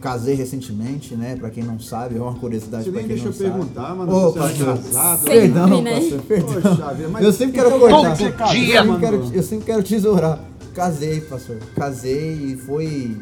[0.00, 1.36] Casei recentemente, né?
[1.36, 3.50] Pra quem não sabe, é uma curiosidade Você pra nem quem deixa não eu sabe.
[3.50, 5.24] perguntar, mano, Ô, você é pastor, casado.
[5.24, 6.00] Perdão, Sempre, né?
[6.00, 6.54] pastor, perdão.
[6.54, 8.16] Poxa mas eu sempre quero então cortar.
[8.16, 9.00] você casou, eu, sempre mano?
[9.00, 10.44] quero, eu sempre quero tesourar.
[10.74, 11.56] Casei, pastor.
[11.76, 13.16] Casei e foi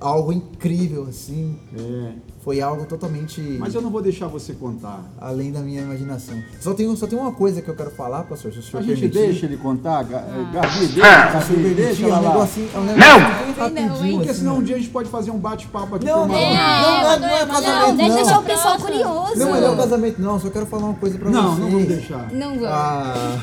[0.00, 1.56] algo incrível, assim.
[1.78, 2.12] É,
[2.44, 5.00] Foi algo totalmente mas eu não vou deixar você contar.
[5.20, 6.40] além da minha imaginação.
[6.60, 8.82] Só tem, só tem uma coisa que eu quero falar, pastor, se o senhor A
[8.86, 9.18] gente permitir.
[9.18, 10.02] deixa ele contar, Ah.
[10.04, 12.20] Gabi, deixa, Se o Gabi, senhor deixa permitir, é um lá.
[12.32, 14.16] negocinho, é um negócio bem rapidinho.
[14.16, 14.58] Porque assim, senão ó.
[14.58, 16.48] um dia a gente pode fazer um bate-papo aqui Não, uma não, hora.
[16.48, 18.22] não, não, não é Não, casamento, Não, deixa não.
[18.22, 19.36] deixar o pessoal curioso.
[19.36, 20.40] Não, não é um casamento, não.
[20.40, 21.58] Só quero falar uma coisa pra Não, vocês.
[21.58, 22.32] não vamos deixar.
[22.32, 22.64] Não vamos.
[22.68, 23.38] Ah,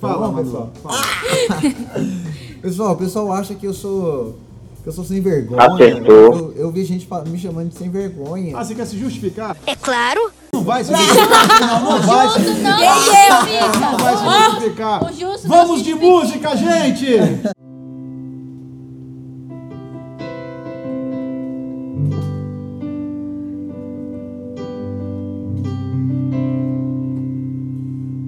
[0.00, 0.72] Fala, pessoal.
[0.82, 0.98] fala.
[2.60, 4.38] pessoal, o pessoal acha que eu sou.
[4.84, 5.62] Que eu sou sem vergonha.
[5.62, 6.14] Acertou.
[6.14, 8.54] Eu, eu vi gente me chamando de sem vergonha.
[8.54, 9.56] Ah, você quer se justificar?
[9.66, 10.30] É claro.
[10.52, 11.60] Não vai se justificar.
[11.60, 13.80] Não, não vai se não, justificar.
[13.80, 15.00] Não vai se justificar.
[15.46, 17.06] Vamos de música, gente!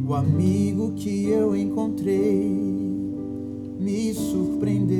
[0.08, 2.48] O amigo que eu encontrei
[3.78, 4.95] me surpreendeu.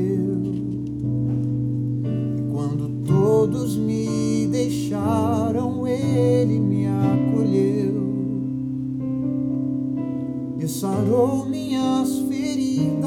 [3.47, 8.03] todos me deixaram, ele me acolheu
[10.59, 13.07] e sarou minhas feridas,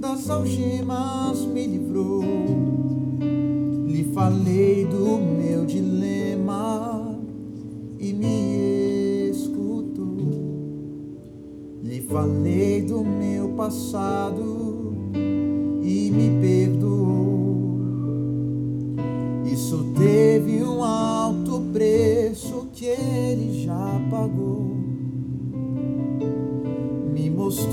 [0.00, 2.24] das algemas me livrou.
[3.86, 7.16] Lhe falei do meu dilema
[7.96, 10.32] e me escutou.
[11.80, 14.69] Lhe falei do meu passado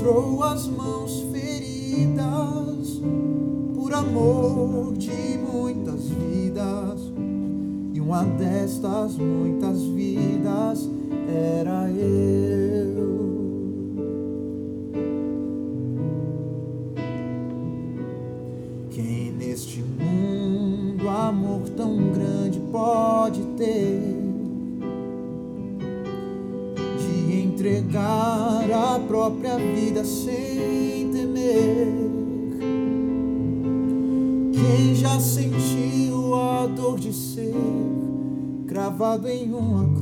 [0.08, 3.00] mostrou as mãos feridas
[3.74, 7.12] por amor de muitas vidas.
[7.92, 9.78] E uma destas muitas
[38.98, 39.97] cravado em uma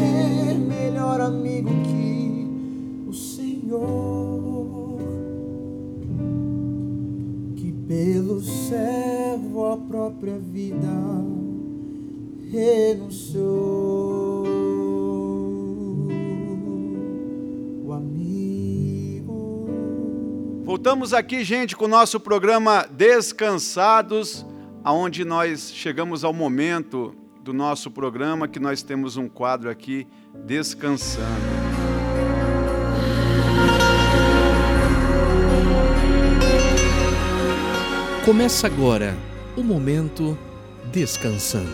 [0.00, 4.98] ser melhor amigo que o Senhor?
[7.56, 10.88] Que pelo servo a própria vida
[12.50, 14.46] renunciou.
[17.84, 19.68] O amigo.
[20.64, 24.46] Voltamos aqui, gente, com o nosso programa Descansados,
[24.82, 30.06] aonde nós chegamos ao momento do nosso programa que nós temos um quadro aqui
[30.44, 31.26] descansando.
[38.24, 39.16] Começa agora
[39.56, 40.38] o momento
[40.92, 41.72] descansando.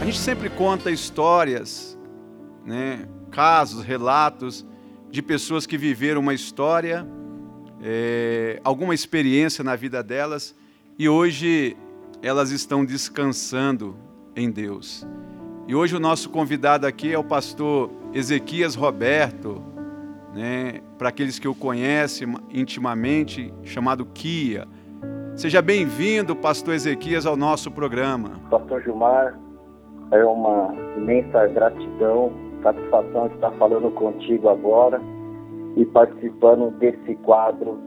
[0.00, 1.98] A gente sempre conta histórias,
[2.64, 4.66] né, casos, relatos
[5.10, 7.06] de pessoas que viveram uma história,
[7.82, 10.54] é, alguma experiência na vida delas
[10.98, 11.76] e hoje
[12.22, 13.96] elas estão descansando
[14.34, 15.06] em Deus.
[15.66, 19.62] E hoje o nosso convidado aqui é o pastor Ezequias Roberto,
[20.34, 24.66] né, para aqueles que o conhecem intimamente, chamado Kia.
[25.36, 28.40] Seja bem-vindo, pastor Ezequias, ao nosso programa.
[28.50, 29.38] Pastor Gilmar,
[30.10, 35.00] é uma imensa gratidão, satisfação estar falando contigo agora
[35.76, 37.78] e participando desse quadro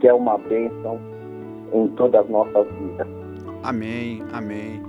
[0.00, 0.98] que é uma bênção
[1.72, 3.25] em todas as nossas vidas.
[3.66, 4.80] Amém, amém.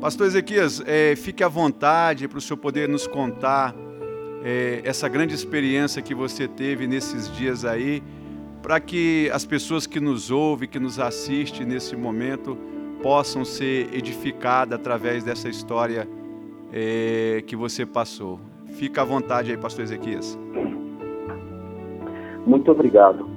[0.00, 3.74] Pastor Ezequias, é, fique à vontade para o senhor poder nos contar
[4.44, 8.00] é, essa grande experiência que você teve nesses dias aí,
[8.62, 12.56] para que as pessoas que nos ouvem, que nos assistem nesse momento,
[13.02, 16.08] possam ser edificadas através dessa história
[16.72, 18.38] é, que você passou.
[18.66, 20.38] Fica à vontade aí, pastor Ezequias.
[22.46, 23.28] Muito obrigado.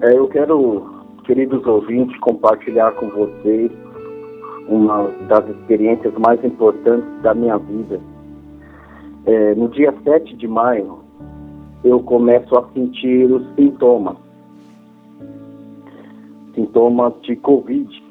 [0.00, 3.70] É, eu quero, queridos ouvintes, compartilhar com vocês
[4.68, 8.00] uma das experiências mais importantes da minha vida.
[9.24, 10.98] É, no dia 7 de maio,
[11.84, 14.16] eu começo a sentir os sintomas.
[16.54, 18.04] Sintomas de Covid.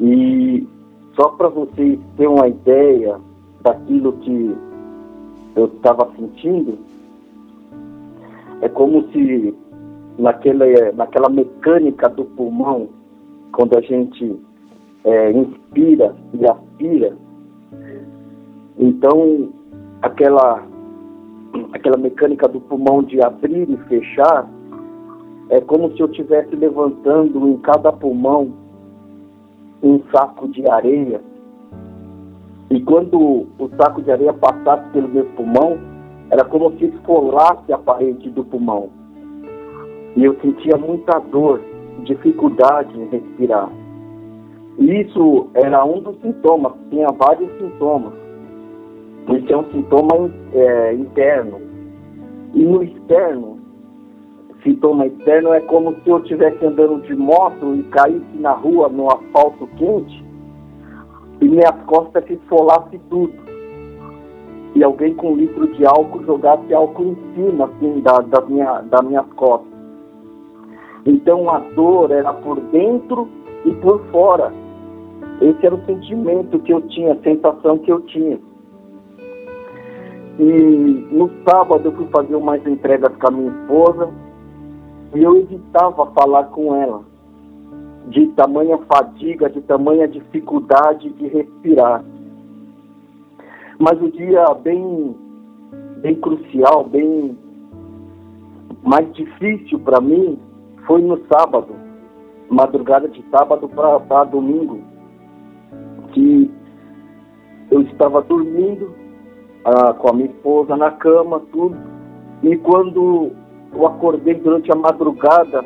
[0.00, 0.66] E
[1.16, 3.18] só para vocês terem uma ideia
[3.62, 4.56] daquilo que
[5.56, 6.78] eu estava sentindo,
[8.60, 9.54] é como se
[10.18, 10.64] naquela,
[10.94, 12.88] naquela mecânica do pulmão,
[13.52, 14.36] quando a gente
[15.08, 17.16] é, inspira e aspira,
[18.78, 19.48] então
[20.02, 20.62] aquela,
[21.72, 24.46] aquela mecânica do pulmão de abrir e fechar,
[25.48, 28.52] é como se eu estivesse levantando em cada pulmão
[29.82, 31.22] um saco de areia.
[32.70, 35.78] E quando o saco de areia passasse pelo meu pulmão,
[36.30, 38.90] era como se esfolasse a parede do pulmão.
[40.14, 41.62] E eu sentia muita dor,
[42.04, 43.70] dificuldade em respirar.
[44.78, 48.12] Isso era um dos sintomas, tinha vários sintomas.
[49.28, 51.60] Esse é um sintoma é, interno.
[52.54, 53.58] E no externo,
[54.62, 59.08] sintoma externo é como se eu estivesse andando de moto e caísse na rua no
[59.08, 60.24] asfalto quente
[61.40, 63.32] e minhas costas se esfolasse tudo.
[64.74, 68.80] e alguém com um litro de álcool jogasse álcool em cima, assim, da, da minha,
[68.82, 69.66] das costas.
[71.06, 73.28] Então a dor era por dentro
[73.64, 74.52] e por fora.
[75.40, 78.38] Esse era o sentimento que eu tinha, a sensação que eu tinha.
[80.38, 84.10] E no sábado eu fui fazer umas entregas com a minha esposa
[85.14, 87.02] e eu evitava falar com ela
[88.08, 92.04] de tamanha fadiga, de tamanha dificuldade de respirar.
[93.78, 95.14] Mas o dia bem,
[96.00, 97.36] bem crucial, bem
[98.82, 100.38] mais difícil para mim
[100.86, 101.74] foi no sábado,
[102.48, 104.80] madrugada de sábado para domingo,
[106.18, 106.50] que
[107.70, 108.92] eu estava dormindo
[109.64, 111.76] ah, com a minha esposa na cama, tudo,
[112.42, 113.30] e quando
[113.72, 115.64] eu acordei durante a madrugada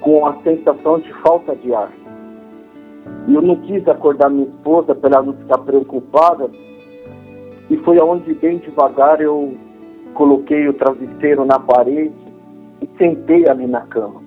[0.00, 1.92] com a sensação de falta de ar.
[3.28, 6.50] E eu não quis acordar minha esposa para ela não ficar preocupada,
[7.68, 9.54] e foi aonde bem devagar eu
[10.14, 12.14] coloquei o travesseiro na parede
[12.80, 14.22] e sentei ali na cama.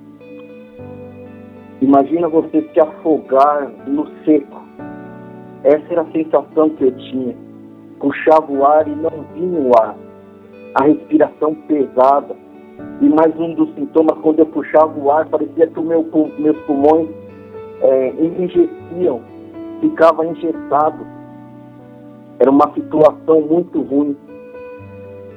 [1.82, 4.65] Imagina você se afogar no seco.
[5.66, 7.36] Essa era a sensação que eu tinha.
[8.00, 9.96] Puxava o ar e não vinha o ar.
[10.76, 12.36] A respiração pesada.
[13.02, 16.06] E mais um dos sintomas, quando eu puxava o ar, parecia que meu,
[16.38, 17.10] meus pulmões
[17.82, 19.22] é, enrijeciam,
[19.82, 21.04] ficava engessado.
[22.38, 24.16] Era uma situação muito ruim.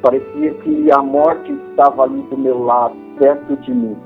[0.03, 3.97] Parecia que a morte estava ali do meu lado, perto de mim.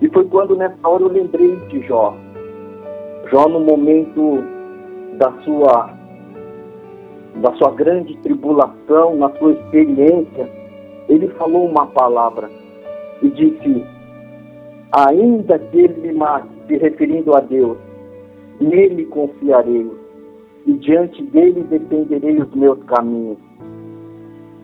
[0.00, 2.14] E foi quando nessa hora eu lembrei de Jó.
[3.30, 4.44] Jó no momento
[5.18, 5.90] da sua
[7.36, 10.48] da sua grande tribulação, na sua experiência,
[11.08, 12.48] ele falou uma palavra
[13.22, 13.84] e disse:
[14.92, 17.76] Ainda que ele me mate, se referindo a Deus,
[18.60, 19.90] nele confiarei,
[20.66, 23.38] e diante dele defenderei os meus caminhos.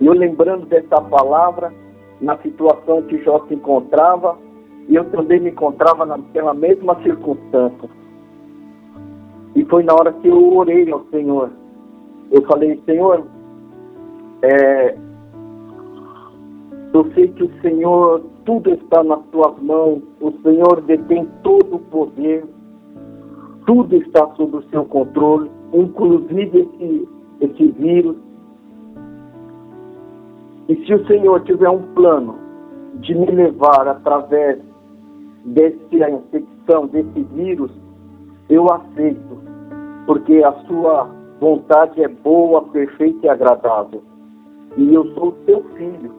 [0.00, 1.72] Eu lembrando dessa palavra,
[2.20, 4.38] na situação que Jó se encontrava,
[4.88, 8.01] eu também me encontrava naquela mesma circunstância.
[9.54, 11.50] E foi na hora que eu orei ao Senhor.
[12.30, 13.24] Eu falei, Senhor,
[14.42, 14.96] é,
[16.94, 21.78] eu sei que o Senhor, tudo está nas tuas mãos, o Senhor detém todo o
[21.78, 22.44] poder,
[23.66, 27.08] tudo está sob o seu controle, inclusive esse,
[27.40, 28.16] esse vírus.
[30.68, 32.36] E se o Senhor tiver um plano
[32.96, 34.58] de me levar através
[35.44, 37.70] dessa infecção, desse vírus,
[38.48, 39.31] eu aceito,
[40.06, 41.08] porque a sua
[41.40, 44.02] vontade é boa, perfeita e agradável.
[44.76, 46.12] E eu sou teu filho,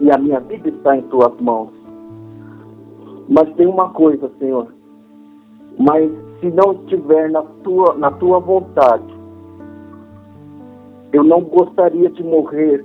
[0.00, 1.70] e a minha vida está em tuas mãos.
[3.28, 4.68] Mas tem uma coisa, Senhor,
[5.78, 6.10] mas
[6.40, 9.14] se não estiver na tua, na tua vontade,
[11.12, 12.84] eu não gostaria de morrer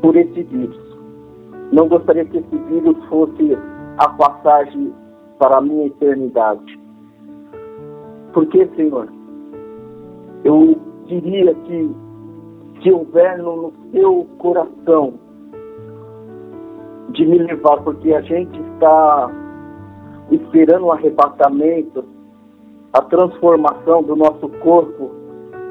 [0.00, 0.78] por esse vírus.
[1.72, 3.56] Não gostaria que esse vírus fosse
[3.98, 4.92] a passagem
[5.38, 6.83] para a minha eternidade.
[8.34, 9.08] Porque, Senhor,
[10.42, 10.76] eu
[11.06, 11.90] diria que
[12.82, 15.14] se houver no seu coração
[17.10, 19.30] de me levar, porque a gente está
[20.32, 22.04] esperando o arrebatamento,
[22.92, 25.12] a transformação do nosso corpo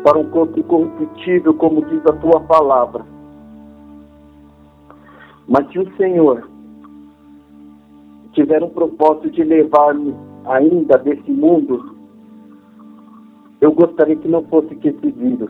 [0.01, 3.05] para um corpo incorruptível, como diz a tua palavra.
[5.49, 6.47] Mas se o Senhor
[8.31, 11.92] tiver um propósito de levar-me ainda desse mundo,
[13.63, 15.49] eu gostaria que não fosse que esse vírus,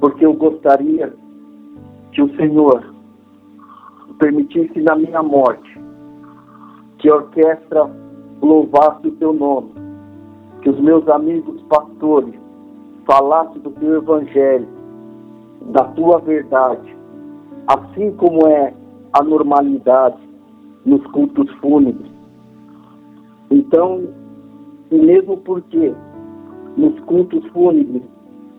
[0.00, 1.14] porque eu gostaria
[2.12, 2.94] que o Senhor
[4.18, 5.80] permitisse na minha morte
[6.98, 7.90] que a orquestra
[8.42, 9.72] louvasse o teu nome,
[10.60, 12.34] que os meus amigos pastores
[13.06, 14.68] falassem do teu evangelho,
[15.70, 16.94] da tua verdade,
[17.66, 18.74] assim como é
[19.14, 20.20] a normalidade
[20.84, 22.12] nos cultos fúnebres.
[23.50, 24.06] Então,
[24.90, 25.94] e mesmo porque
[26.76, 28.02] nos cultos fúnebres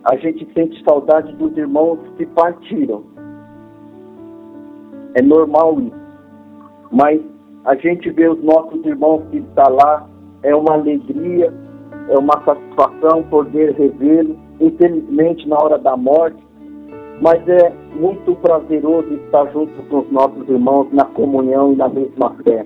[0.05, 3.03] a gente sente saudade dos irmãos que partiram.
[5.15, 6.03] É normal isso.
[6.91, 7.21] Mas
[7.63, 10.07] a gente vê os nossos irmãos que estão lá,
[10.43, 11.53] é uma alegria,
[12.09, 16.43] é uma satisfação poder revê-los, infelizmente na hora da morte,
[17.21, 22.31] mas é muito prazeroso estar junto com os nossos irmãos na comunhão e na mesma
[22.43, 22.65] fé.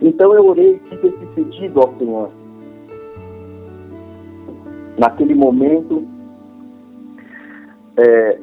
[0.00, 2.41] Então eu orei e fiz esse pedido ao Senhor.
[4.98, 6.06] Naquele momento,
[7.96, 8.38] é,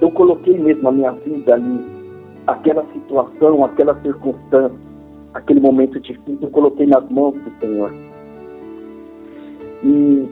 [0.00, 1.80] eu coloquei mesmo a minha vida ali,
[2.46, 4.76] aquela situação, aquela circunstância,
[5.34, 7.92] aquele momento difícil, eu coloquei nas mãos do Senhor.
[9.84, 10.28] E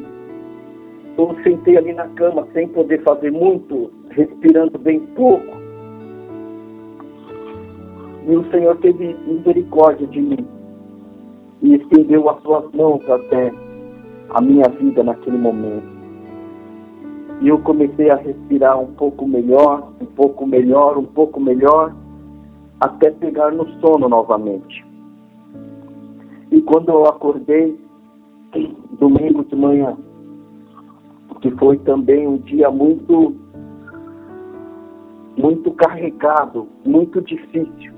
[1.16, 5.60] eu sentei ali na cama sem poder fazer muito, respirando bem pouco.
[8.26, 10.46] E o Senhor teve misericórdia de mim
[11.62, 13.52] e estendeu as suas mãos até
[14.30, 16.00] a minha vida naquele momento.
[17.40, 21.94] E eu comecei a respirar um pouco melhor, um pouco melhor, um pouco melhor,
[22.78, 24.84] até pegar no sono novamente.
[26.50, 27.78] E quando eu acordei,
[28.98, 29.96] domingo de manhã,
[31.40, 33.34] que foi também um dia muito,
[35.36, 37.92] muito carregado, muito difícil,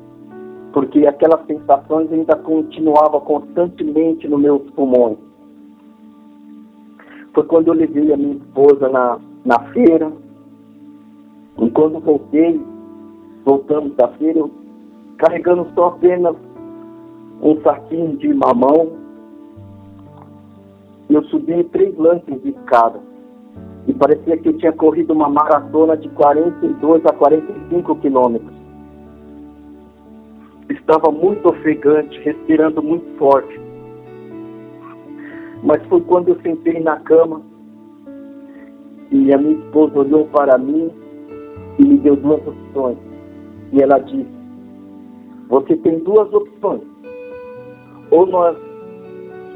[0.72, 5.31] porque aquelas sensações ainda continuavam constantemente nos meus pulmões.
[7.34, 10.12] Foi quando eu levei a minha esposa na, na feira,
[11.58, 12.60] e quando voltei,
[13.44, 14.50] voltamos da feira, eu,
[15.18, 16.36] carregando só apenas
[17.42, 18.92] um saquinho de mamão,
[21.08, 23.00] eu subi três lances de escada.
[23.86, 28.52] E parecia que eu tinha corrido uma maratona de 42 a 45 quilômetros.
[30.70, 33.60] Estava muito ofegante, respirando muito forte.
[35.62, 37.40] Mas foi quando eu sentei na cama
[39.10, 40.90] e a minha esposa olhou para mim
[41.78, 42.98] e me deu duas opções.
[43.72, 44.26] E ela disse:
[45.48, 46.82] Você tem duas opções.
[48.10, 48.56] Ou nós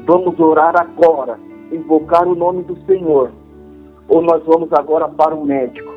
[0.05, 1.37] vamos orar agora,
[1.71, 3.31] invocar o nome do Senhor,
[4.07, 5.93] ou nós vamos agora para o médico.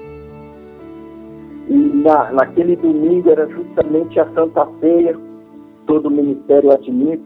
[1.69, 5.17] E na, naquele domingo era justamente a Santa Ceia,
[5.87, 7.23] todo o ministério admite.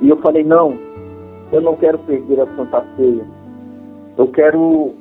[0.00, 0.78] E eu falei, não,
[1.52, 3.24] eu não quero perder a Santa Ceia.
[4.16, 4.94] Eu quero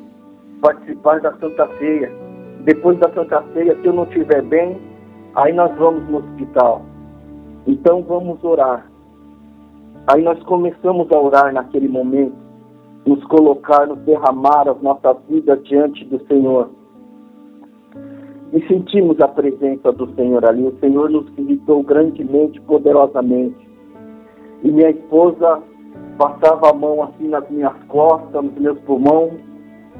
[0.61, 2.11] participar da Santa Ceia.
[2.65, 4.77] Depois da Santa Ceia, se eu não estiver bem,
[5.35, 6.81] aí nós vamos no hospital.
[7.65, 8.85] Então vamos orar.
[10.07, 12.35] Aí nós começamos a orar naquele momento,
[13.05, 16.69] nos colocar, nos derramar as nossas vidas diante do Senhor.
[18.51, 20.65] E sentimos a presença do Senhor ali.
[20.65, 23.55] O Senhor nos visitou grandemente, poderosamente.
[24.63, 25.63] E minha esposa
[26.21, 29.33] passava a mão assim nas minhas costas, nos meus pulmões,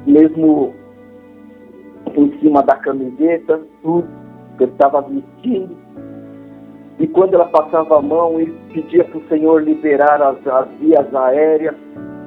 [0.06, 0.72] mesmo
[2.16, 4.06] em cima da camiseta, tudo
[4.56, 5.76] que eu estava vestindo.
[7.00, 11.12] E quando ela passava a mão, ele pedia para o Senhor liberar as, as, vias
[11.12, 11.74] aéreas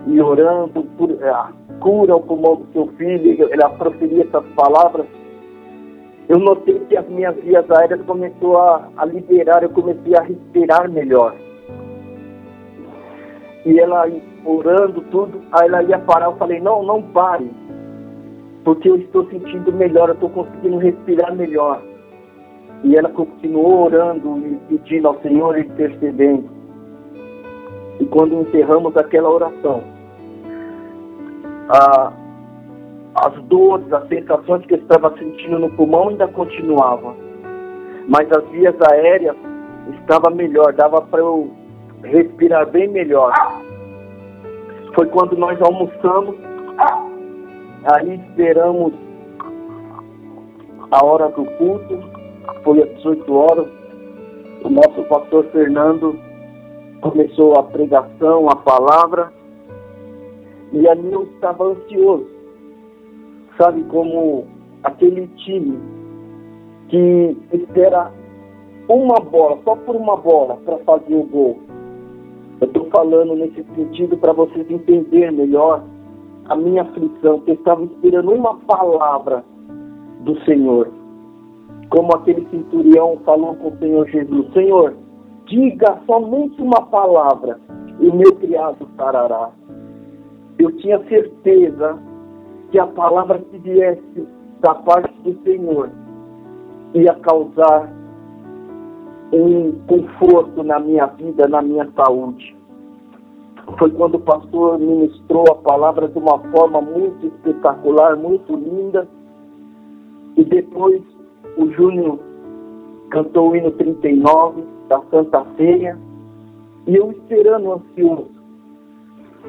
[0.08, 3.48] e orando por a cura o pulmão do seu filho.
[3.50, 5.06] Ela proferia essas palavras.
[6.28, 10.92] Eu notei que as minhas vias aéreas começou a, a liberar, eu comecei a respirar
[10.92, 11.34] melhor.
[13.66, 14.08] E ela
[14.46, 17.50] orando tudo, aí ela ia parar, eu falei, não, não pare,
[18.64, 21.82] porque eu estou sentindo melhor, eu estou conseguindo respirar melhor.
[22.84, 26.48] E ela continuou orando e pedindo ao Senhor e intercedendo.
[28.00, 29.82] E quando encerramos aquela oração,
[31.70, 32.14] a,
[33.16, 37.16] as dores, as sensações que eu estava sentindo no pulmão ainda continuavam.
[38.08, 39.36] Mas as vias aéreas
[40.02, 41.50] estavam melhor, dava para eu
[42.06, 43.34] respirar bem melhor.
[44.94, 46.36] Foi quando nós almoçamos,
[47.94, 48.94] aí esperamos
[50.92, 52.00] a hora do culto,
[52.64, 53.68] foi às 18 horas,
[54.64, 56.18] o nosso pastor Fernando
[57.02, 59.32] começou a pregação, a palavra,
[60.72, 62.28] e ali eu estava ansioso,
[63.58, 64.46] sabe, como
[64.84, 65.78] aquele time
[66.90, 68.12] que espera
[68.88, 71.65] uma bola, só por uma bola, para fazer o gol.
[72.62, 75.84] Eu estou falando nesse sentido para vocês entenderem melhor
[76.46, 79.44] a minha aflição, que eu estava esperando uma palavra
[80.22, 80.90] do Senhor.
[81.90, 84.94] Como aquele centurião falou com o Senhor Jesus: Senhor,
[85.46, 87.60] diga somente uma palavra
[88.00, 89.52] e o meu criado sarará.
[90.58, 92.00] Eu tinha certeza
[92.72, 94.28] que a palavra que viesse
[94.62, 95.90] da parte do Senhor
[96.94, 97.92] ia causar
[99.36, 102.56] um conforto na minha vida, na minha saúde.
[103.78, 109.08] Foi quando o pastor ministrou a palavra de uma forma muito espetacular, muito linda.
[110.38, 111.02] E depois
[111.58, 112.20] o Júnior
[113.10, 115.98] cantou o hino 39 da Santa Ceia.
[116.88, 118.30] E eu esperando ansioso.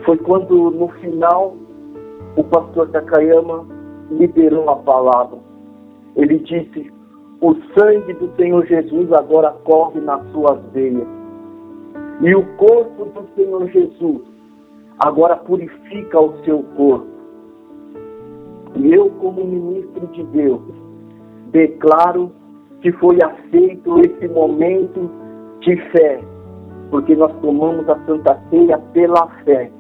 [0.05, 1.55] Foi quando no final
[2.37, 3.65] o pastor Takayama
[4.11, 5.39] liberou a palavra.
[6.17, 6.91] Ele disse:
[7.41, 11.07] o sangue do Senhor Jesus agora corre nas suas veias.
[12.21, 14.23] E o corpo do Senhor Jesus
[15.01, 17.07] agora purifica o seu corpo.
[18.77, 20.63] E eu, como ministro de Deus,
[21.51, 22.33] declaro
[22.81, 25.11] que foi aceito esse momento
[25.61, 26.21] de fé,
[26.91, 29.71] porque nós tomamos a Santa Ceia pela fé.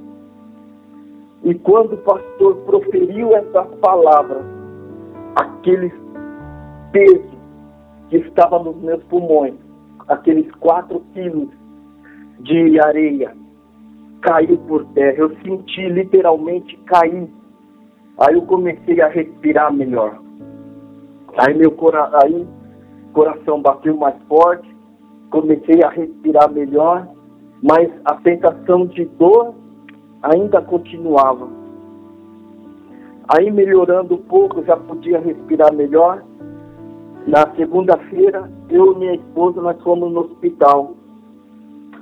[1.42, 4.44] E quando o pastor proferiu essas palavras,
[5.36, 5.92] aquele
[6.92, 7.36] peso
[8.09, 9.54] que estava nos meus pulmões,
[10.09, 11.48] aqueles quatro quilos
[12.40, 13.34] de areia,
[14.22, 15.18] caiu por terra.
[15.18, 17.28] Eu senti literalmente cair.
[18.18, 20.18] Aí eu comecei a respirar melhor.
[21.38, 22.46] Aí meu cora aí,
[23.12, 24.74] coração bateu mais forte,
[25.30, 27.07] comecei a respirar melhor,
[27.62, 29.54] mas a sensação de dor
[30.22, 31.48] ainda continuava.
[33.28, 36.22] Aí melhorando um pouco, já podia respirar melhor.
[37.27, 40.95] Na segunda-feira, eu e minha esposa nós fomos no hospital.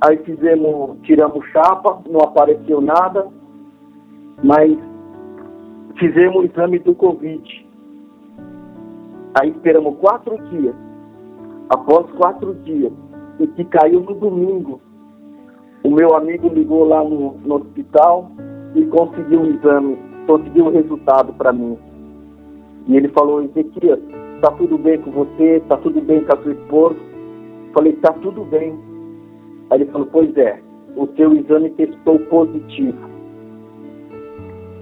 [0.03, 3.27] Aí fizemos, tiramos chapa, não apareceu nada,
[4.43, 4.79] mas
[5.99, 7.66] fizemos o exame do Covid.
[9.41, 10.75] Aí esperamos quatro dias.
[11.70, 12.93] Após quatro dias,
[13.41, 14.79] e que caiu no domingo,
[15.83, 18.31] o meu amigo ligou lá no, no hospital
[18.75, 21.79] e conseguiu o exame, conseguiu o resultado para mim.
[22.87, 24.01] E ele falou, Ezequias,
[24.45, 25.62] tá tudo bem com você?
[25.70, 26.97] Tá tudo bem com a sua esposa?
[27.72, 28.78] Falei, tá tudo bem.
[29.70, 30.61] Aí ele falou, pois é,
[30.97, 32.99] o seu exame testou positivo.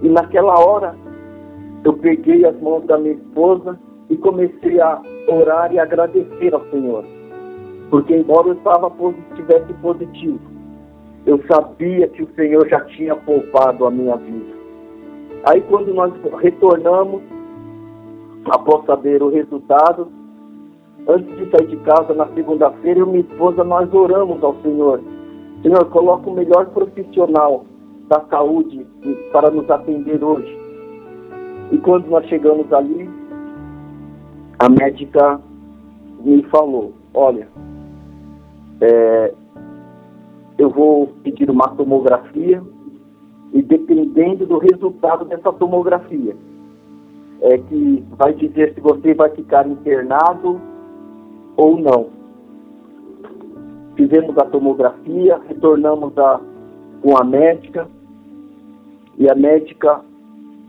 [0.02, 0.96] E naquela hora,
[1.84, 3.78] eu peguei as mãos da minha esposa
[4.10, 7.04] e comecei a orar e agradecer ao Senhor.
[7.88, 8.92] Porque embora eu estava
[9.30, 10.40] estivesse positivo,
[11.24, 14.56] eu sabia que o Senhor já tinha poupado a minha vida.
[15.44, 17.22] Aí quando nós retornamos,
[18.47, 20.09] após saber o resultado,
[21.09, 25.01] antes de sair de casa na segunda-feira, eu e minha esposa, nós oramos ao Senhor.
[25.62, 27.64] Senhor, coloca o melhor profissional
[28.09, 28.86] da saúde
[29.32, 30.59] para nos atender hoje.
[31.70, 33.09] E quando nós chegamos ali,
[34.59, 35.40] a médica
[36.20, 37.49] me falou, olha,
[38.80, 39.34] é,
[40.59, 42.62] eu vou pedir uma tomografia
[43.53, 46.36] e dependendo do resultado dessa tomografia,
[47.43, 50.61] é que vai dizer se você vai ficar internado
[51.57, 52.07] ou não.
[53.97, 56.40] Fizemos a tomografia, retornamos a,
[57.03, 57.88] com a médica
[59.18, 60.01] e a médica,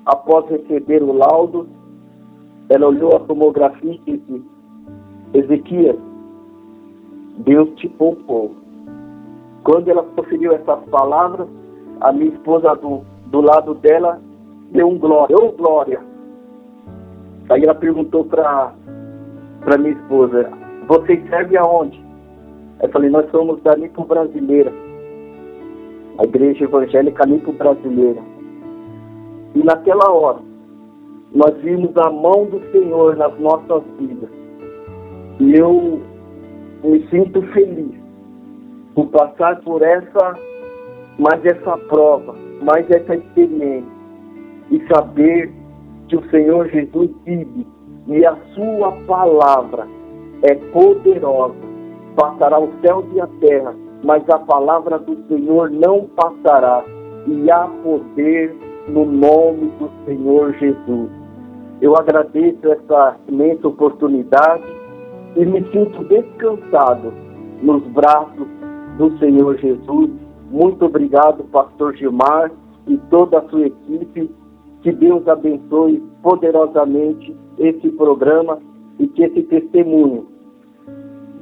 [0.05, 1.67] após receber o laudo,
[2.69, 4.43] ela olhou a tomografia e disse,
[5.34, 5.97] Ezequias,
[7.38, 8.55] Deus te poupou.
[9.63, 11.47] Quando ela proferiu essas palavras,
[12.01, 14.19] a minha esposa do, do lado dela
[14.71, 16.12] deu um glória, ô oh, glória.
[17.49, 18.73] Aí ela perguntou para
[19.61, 20.49] para minha esposa,
[20.87, 22.03] vocês servem aonde?
[22.81, 24.73] Eu falei, nós somos da Nipo Brasileira,
[26.17, 28.21] a igreja evangélica Nipo Brasileira.
[29.55, 30.39] E naquela hora,
[31.33, 34.29] nós vimos a mão do Senhor nas nossas vidas.
[35.39, 36.01] E eu
[36.83, 37.93] me sinto feliz
[38.93, 40.37] por passar por essa,
[41.17, 43.91] mais essa prova, mais essa experiência
[44.69, 45.51] e saber
[46.07, 47.67] que o Senhor Jesus vive
[48.07, 49.87] e a sua palavra
[50.43, 51.55] é poderosa,
[52.15, 53.73] passará o céu e a terra,
[54.03, 56.83] mas a palavra do Senhor não passará
[57.27, 58.55] e há poder
[58.87, 61.09] no nome do Senhor Jesus.
[61.81, 64.63] Eu agradeço essa imensa oportunidade
[65.35, 67.13] e me sinto descansado
[67.61, 68.47] nos braços
[68.97, 70.11] do Senhor Jesus.
[70.51, 72.51] Muito obrigado, Pastor Gilmar
[72.87, 74.29] e toda a sua equipe.
[74.84, 78.59] Que Deus abençoe poderosamente esse programa
[78.99, 80.27] e que esse testemunho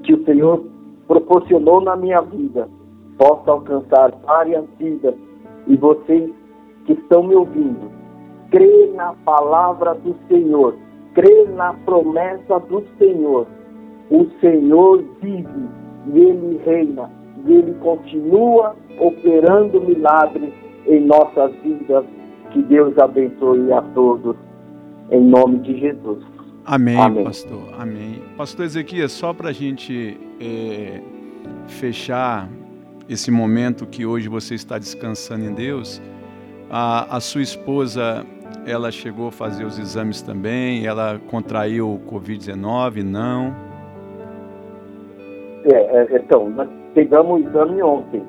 [0.04, 0.64] que o Senhor
[1.08, 2.70] proporcionou na minha vida
[3.18, 5.16] possa alcançar várias vidas
[5.68, 6.32] e vocês
[6.86, 7.92] que estão me ouvindo,
[8.50, 10.76] crê na palavra do Senhor,
[11.14, 13.46] crê na promessa do Senhor.
[14.10, 15.70] O Senhor vive
[16.14, 17.10] e Ele reina
[17.46, 20.54] e Ele continua operando milagres
[20.88, 22.06] em nossas vidas.
[22.52, 24.36] Que Deus abençoe a todos,
[25.10, 26.24] em nome de Jesus.
[26.66, 27.24] Amém, Amém.
[27.24, 27.74] pastor.
[27.80, 28.22] Amém.
[28.38, 31.02] Pastor Ezequias, só para a gente é,
[31.68, 32.48] fechar
[33.10, 36.02] esse momento que hoje você está descansando em Deus,
[36.70, 38.26] a, a sua esposa,
[38.66, 43.54] ela chegou a fazer os exames também, ela contraiu o Covid-19, não?
[45.66, 48.24] É, é, então, nós pegamos o exame ontem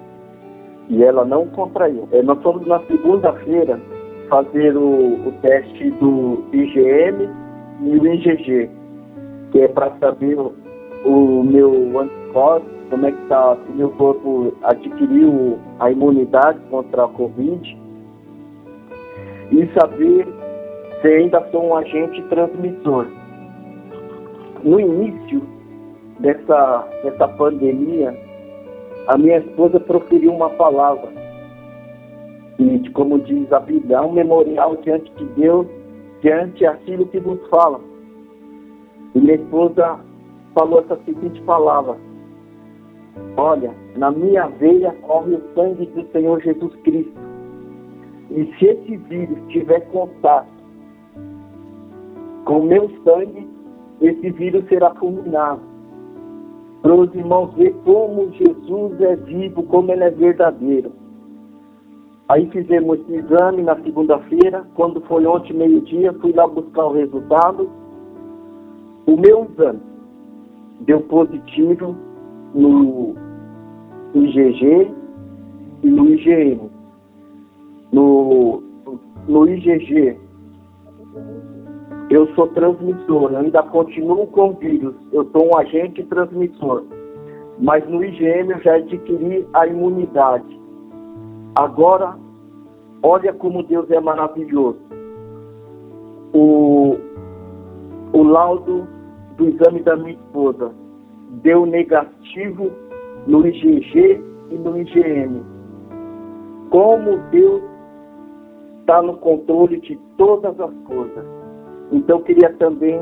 [0.89, 2.09] e ela não contraiu.
[2.13, 3.81] É, nós fomos na segunda-feira
[4.33, 7.29] fazer o, o, teste do IgM
[7.83, 8.71] e o IgG,
[9.51, 10.55] que é para saber o,
[11.05, 17.09] o meu anticorpo, como é que está, se meu corpo adquiriu a imunidade contra a
[17.09, 17.79] Covid
[19.51, 20.27] e saber
[21.03, 23.07] se ainda sou um agente transmissor.
[24.65, 25.43] No início
[26.21, 28.17] dessa, dessa pandemia,
[29.09, 31.22] a minha esposa proferiu uma palavra.
[32.59, 35.67] E como diz a Bíblia, é um memorial diante de Deus,
[36.21, 37.81] diante aquilo que nos fala.
[39.15, 39.99] E minha esposa
[40.55, 41.97] falou essa seguinte palavra:
[43.37, 47.21] Olha, na minha veia corre o sangue do Senhor Jesus Cristo.
[48.31, 50.49] E se esse vírus tiver contato
[52.45, 53.49] com o meu sangue,
[54.01, 55.61] esse vírus será fulminado.
[56.83, 60.93] Para os irmãos ver como Jesus é vivo, como ele é verdadeiro.
[62.33, 67.69] Aí fizemos esse exame na segunda-feira, quando foi ontem meio-dia, fui lá buscar o resultado.
[69.07, 69.81] O meu exame
[70.81, 71.95] deu positivo
[72.55, 73.15] no
[74.15, 74.91] IgG
[75.83, 76.71] e no IgM.
[77.93, 78.63] No,
[79.29, 80.17] no IgG,
[82.09, 86.83] eu sou transmissor, eu ainda continuo com o vírus, eu sou um agente transmissor.
[87.59, 90.62] Mas no IgM eu já adquiri a imunidade.
[91.55, 92.17] Agora,
[93.03, 94.79] olha como Deus é maravilhoso.
[96.33, 96.97] O,
[98.15, 98.87] o laudo
[99.37, 100.73] do exame da minha esposa
[101.43, 102.71] deu negativo
[103.27, 105.43] no IgG e no IgM.
[106.71, 107.63] Como Deus
[108.81, 111.25] está no controle de todas as coisas.
[111.93, 112.99] Então, queria também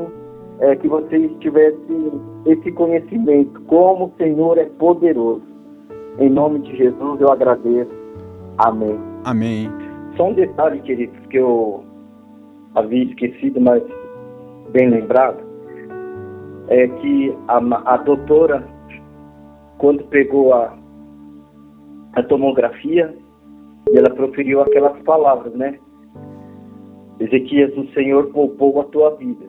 [0.59, 5.41] é, que vocês tivessem esse conhecimento, como o Senhor é poderoso.
[6.19, 8.00] Em nome de Jesus, eu agradeço.
[8.63, 8.99] Amém.
[9.23, 9.71] Amém.
[10.15, 11.83] Só um detalhe, queridos, que eu
[12.75, 13.81] havia esquecido, mas
[14.71, 15.39] bem lembrado,
[16.67, 17.57] é que a,
[17.93, 18.63] a doutora,
[19.79, 20.77] quando pegou a,
[22.13, 23.15] a tomografia,
[23.95, 25.79] ela proferiu aquelas palavras, né?
[27.19, 29.45] Ezequias, o Senhor poupou a tua vida.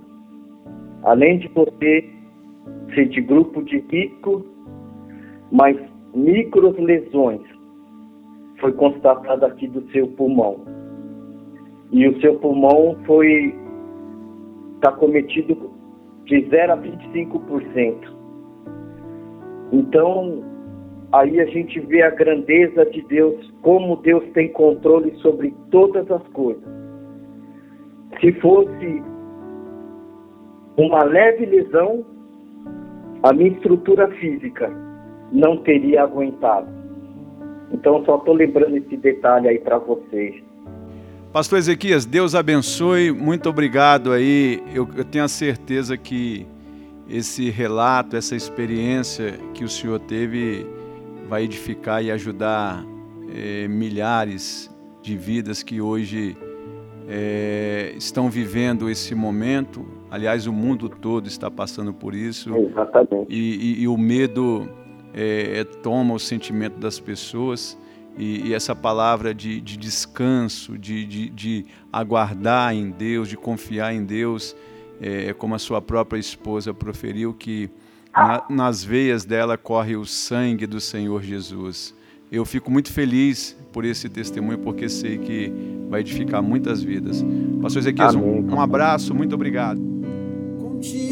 [1.03, 2.11] Além de você
[2.95, 4.43] ser de grupo de risco,
[5.51, 5.77] mas
[6.15, 7.52] micro lesões
[8.63, 10.61] foi constatada aqui do seu pulmão.
[11.91, 13.55] E o seu pulmão foi
[14.77, 15.71] está cometido
[16.25, 17.97] de 0 a 25%.
[19.73, 20.43] Então,
[21.13, 26.27] aí a gente vê a grandeza de Deus, como Deus tem controle sobre todas as
[26.29, 26.65] coisas.
[28.21, 29.03] Se fosse
[30.77, 32.05] uma leve lesão,
[33.23, 34.71] a minha estrutura física
[35.33, 36.82] não teria aguentado.
[37.73, 40.43] Então, só estou lembrando esse detalhe aí para vocês.
[41.33, 44.63] Pastor Ezequias, Deus abençoe, muito obrigado aí.
[44.75, 46.47] Eu, eu, tenho a certeza que
[47.09, 50.67] esse relato, essa experiência que o senhor teve
[51.29, 52.85] vai edificar e ajudar
[53.35, 54.71] é, milhares
[55.01, 56.37] de vidas que hoje
[57.09, 59.87] é, estão vivendo esse momento.
[60.11, 62.55] Aliás, o mundo todo está passando por isso.
[62.55, 63.27] Exatamente.
[63.31, 64.69] E, e, e o medo
[65.15, 67.79] é, toma o sentimento das pessoas.
[68.17, 73.95] E, e, essa palavra de, de descanso, de, de, de, aguardar em Deus, de confiar
[73.95, 74.55] em Deus,
[75.01, 77.71] é, como a sua própria esposa proferiu, que
[78.15, 81.95] na, nas veias dela corre o sangue do Senhor Jesus.
[82.31, 85.53] Eu fico muito feliz por esse testemunho, porque sei que
[85.89, 87.25] vai edificar muitas vidas.
[87.63, 89.81] Pastor Ezequias, um, um abraço, muito obrigado.
[90.59, 91.12] Contigo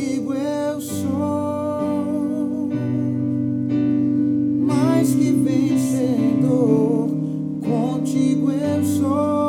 [5.01, 7.09] mais que vencedor.
[7.63, 9.40] Contigo eu sou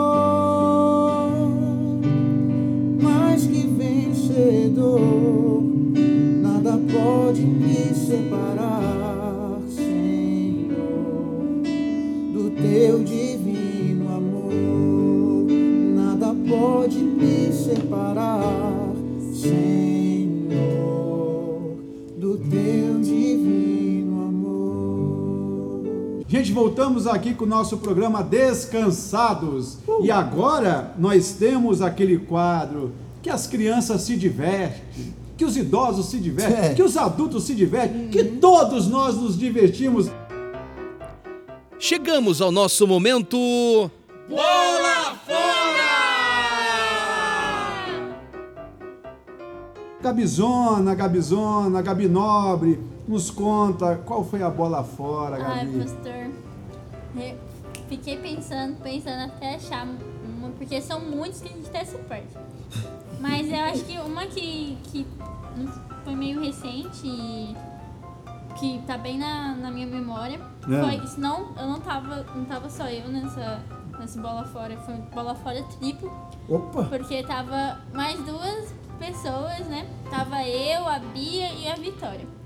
[26.52, 29.78] Gente, voltamos aqui com o nosso programa Descansados.
[29.88, 30.04] Uh.
[30.04, 32.92] E agora nós temos aquele quadro
[33.22, 36.74] que as crianças se divertem, que os idosos se divertem, é.
[36.74, 38.10] que os adultos se divertem, uhum.
[38.10, 40.12] que todos nós nos divertimos.
[41.80, 43.38] Chegamos ao nosso momento.
[44.30, 45.72] Bola fora!
[50.02, 52.78] Gabizona, Gabizona, Gabi Nobre,
[53.12, 55.52] nos conta qual foi a bola fora, Gabi.
[55.54, 56.32] Ai, pastor,
[57.14, 57.38] eu
[57.90, 62.30] fiquei pensando, pensando até achar uma, porque são muitos que a gente até se perde.
[63.20, 65.06] Mas eu acho que uma que, que
[66.06, 67.54] foi meio recente e
[68.58, 70.82] que tá bem na, na minha memória é.
[70.82, 73.62] foi, senão eu não tava, não tava só eu nessa,
[74.00, 76.10] nessa bola fora, foi bola fora triplo.
[76.48, 76.84] Opa!
[76.86, 79.86] Porque tava mais duas pessoas, né?
[80.10, 82.41] Tava eu, a Bia e a Vitória.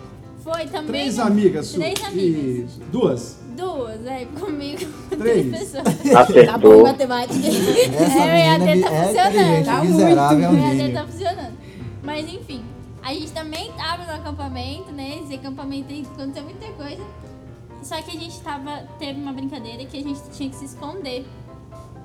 [0.45, 0.85] Foi também.
[0.85, 2.69] Três amigas Três amigas.
[2.69, 2.79] Isso.
[2.91, 3.39] Duas?
[3.57, 4.85] Duas, é, comigo.
[5.09, 5.49] Três.
[5.49, 5.83] pessoas.
[6.45, 7.47] Tá bom, matemática.
[7.47, 9.65] Essa é, o EAD tá é funcionando.
[9.65, 10.63] Tá miserável, muito.
[10.63, 11.57] O EAD tá funcionando.
[12.03, 12.63] Mas enfim,
[13.01, 15.19] a gente também tava no acampamento, né?
[15.23, 17.03] Esse acampamento aí aconteceu muita coisa.
[17.81, 18.83] Só que a gente tava.
[18.99, 21.25] Teve uma brincadeira que a gente tinha que se esconder.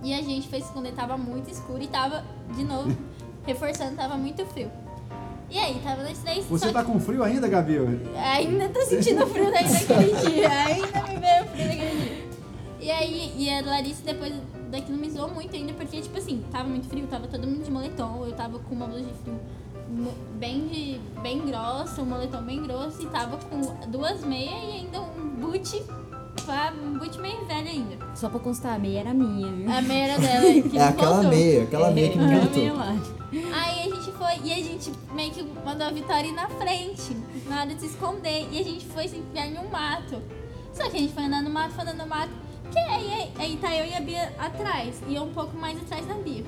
[0.02, 2.24] E a gente foi se esconder, tava muito escuro e tava,
[2.56, 2.96] de novo,
[3.44, 4.70] reforçando, tava muito frio.
[5.50, 6.44] E aí, tava nós três.
[6.46, 7.78] Você só tá com frio ainda, Gabi?
[8.16, 10.50] Ainda tô sentindo frio daí daquele dia.
[10.50, 12.30] Ainda me veio frio daquele dia.
[12.80, 14.32] E aí, e a Larissa depois
[14.70, 17.70] daquilo me zoou muito ainda, porque, tipo assim, tava muito frio, tava todo mundo de
[17.70, 19.38] moletom, eu tava com uma blusa de frio
[20.38, 25.00] bem, de, bem grossa, um moletom bem grosso, e tava com duas meias e ainda
[25.00, 25.82] um boot,
[26.42, 27.96] pá, um boot meio velho ainda.
[28.14, 29.70] Só pra constar, a meia era minha, viu?
[29.72, 31.30] A meia era dela, que É aquela voltou.
[31.30, 32.62] meia, aquela meia que não aquela voltou.
[32.62, 32.96] meia lá.
[33.32, 37.16] Aí a gente foi, e a gente meio que mandou a Vitória ir na frente,
[37.48, 38.48] na hora de se esconder.
[38.50, 40.20] E a gente foi se enfiar em um mato.
[40.74, 42.30] Só que a gente foi andando no mato, foi andando no mato.
[42.72, 46.06] Que aí, aí tá eu e a Bia atrás, e eu um pouco mais atrás
[46.06, 46.44] da Bia.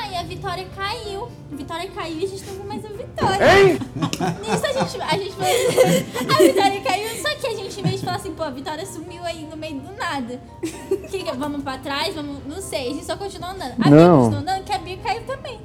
[0.00, 1.28] Aí a Vitória caiu.
[1.52, 3.60] A Vitória caiu e a gente não viu mais a Vitória.
[3.60, 3.78] Hein?
[4.42, 6.34] Nisso a gente, a gente foi.
[6.34, 9.22] A Vitória caiu, só que a gente, vez de falar assim, pô, a Vitória sumiu
[9.24, 10.40] aí no meio do nada.
[11.10, 12.14] Que, que- vamos pra trás?
[12.14, 12.38] Vamos.
[12.46, 13.72] Não sei, a gente só continuou andando.
[13.80, 14.18] A Bia Não.
[14.24, 15.60] continuou andando, que a Bia caiu também.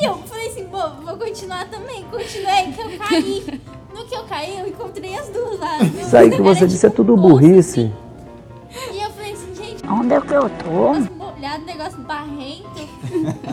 [0.00, 2.04] E eu falei assim, pô, vou continuar também.
[2.04, 3.60] Continuei, que eu caí.
[3.94, 5.78] No que eu caí, eu encontrei as duas lá.
[5.82, 7.80] Isso aí que você disse é tipo tudo burrice.
[7.80, 7.92] assim.
[8.92, 9.03] E
[9.90, 10.92] Onde é que eu tô?
[10.94, 12.88] negócio molhado, negócio barrento.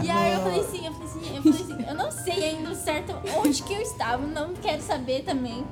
[0.03, 2.69] E aí eu falei assim, eu falei assim, eu falei assim, eu não sei ainda
[2.71, 5.63] o certo onde que eu estava, não quero saber também.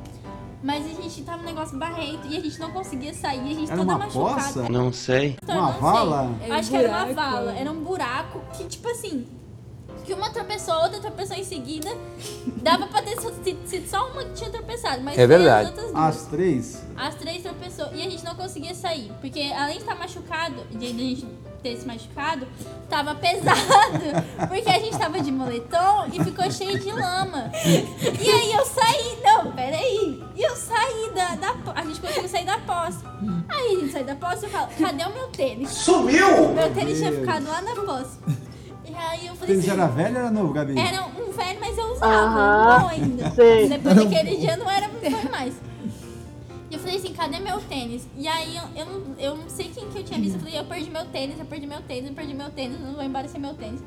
[0.62, 3.72] Mas a gente tava num negócio barrento e a gente não conseguia sair, a gente
[3.72, 4.36] Era toda uma machucada.
[4.36, 4.70] poça?
[4.70, 5.38] Não sei.
[5.41, 5.82] Então, Uma não sei.
[5.82, 6.32] vala?
[6.41, 9.26] Eu Era um Acho que era uma vala, era um buraco que, tipo assim,
[10.10, 11.88] que uma tropeçou, a outra tropeçou em seguida.
[12.64, 15.70] Dava pra ter sido só uma que tinha tropeçado, mas É verdade.
[15.70, 16.03] as outras duas.
[16.03, 16.84] As três?
[16.97, 19.12] As três tropeçou e a gente não conseguia sair.
[19.22, 21.28] Porque além de estar machucado, de a gente
[21.62, 22.47] ter se machucado,
[22.89, 23.60] tava pesado.
[24.49, 27.51] Porque a gente tava de moletom e ficou cheio de lama.
[27.64, 30.24] E aí eu saí, não, peraí.
[30.36, 33.01] E eu saí da, da A gente conseguiu sair da poça.
[33.47, 35.70] Aí a gente saiu da poça e eu falo, cadê o meu tênis?
[35.70, 36.49] Sumiu!
[36.53, 38.18] Meu tênis tinha ficado lá na poça.
[39.10, 39.80] Aí eu falei Tênis assim.
[39.82, 40.80] era velho ou era novo, Gabi?
[40.80, 42.80] Era um velho, mas eu usava.
[42.80, 43.32] bom ainda.
[43.34, 43.68] sei.
[43.68, 45.55] Depois daquele dia não era não foi mais.
[46.70, 48.07] E eu falei assim, cadê meu tênis?
[48.16, 50.36] E aí eu, eu, não, eu não sei quem que eu tinha visto.
[50.36, 52.93] Eu falei, eu perdi meu tênis, eu perdi meu tênis, eu perdi meu tênis, não
[52.93, 53.82] vou embora sem meu tênis.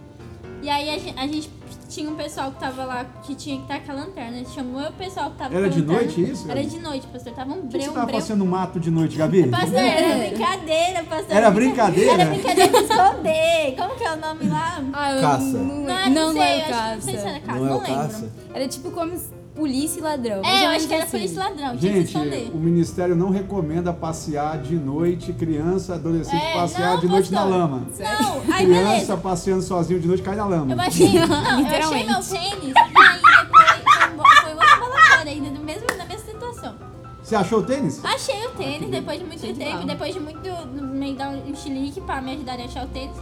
[0.61, 1.51] E aí a gente, a gente
[1.93, 4.36] tinha um pessoal que tava lá que tinha que estar com a lanterna.
[4.38, 6.03] Gente chamou o pessoal que tava Era de lanterna.
[6.03, 7.32] noite isso, Era de noite, pastor.
[7.32, 8.20] Tava um O que breu, você um tava breu.
[8.20, 9.47] fazendo no mato de noite, Gabi?
[9.53, 11.36] Pastor, era brincadeira, pastor.
[11.36, 12.12] Era brincadeira?
[12.12, 13.76] Era brincadeira de esconder.
[13.76, 14.82] Como que é o nome lá?
[14.93, 15.45] Ah, eu Caça.
[15.45, 17.47] Não, Não, não, não, não sei, é o acho que não sei se era caça.
[17.47, 17.95] caça, Não é não, o lembro.
[17.97, 18.32] caça?
[18.55, 19.12] Era tipo como
[19.55, 20.42] polícia e ladrão.
[20.44, 21.11] É, eu acho que era assim.
[21.18, 22.50] polícia e ladrão, tinha que se Gente, esconder.
[22.55, 27.40] o Ministério não recomenda passear de noite, criança, adolescente É, passear não, de noite na
[27.42, 27.59] pastor.
[27.59, 27.82] lama.
[27.98, 29.16] Não, aí Criança beleza.
[29.18, 30.72] passeando sozinho de noite cai na lama.
[30.72, 31.20] Eu achei, não,
[31.61, 36.05] eu achei meu tênis e aí depois foi, um bola fora ainda, do mesmo, na
[36.05, 36.74] mesma situação.
[37.22, 38.05] Você achou o tênis?
[38.05, 40.40] Achei o tênis depois de muito Cheio tempo, depois de muito
[40.92, 43.16] meio dar um chilique pra me ajudar a achar o tênis.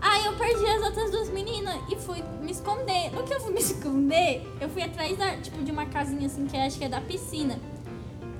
[0.00, 3.10] Aí eu perdi as outras duas meninas e fui me esconder.
[3.12, 6.46] No que eu fui me esconder, eu fui atrás da, tipo, de uma casinha assim
[6.46, 7.58] que acho que é da piscina.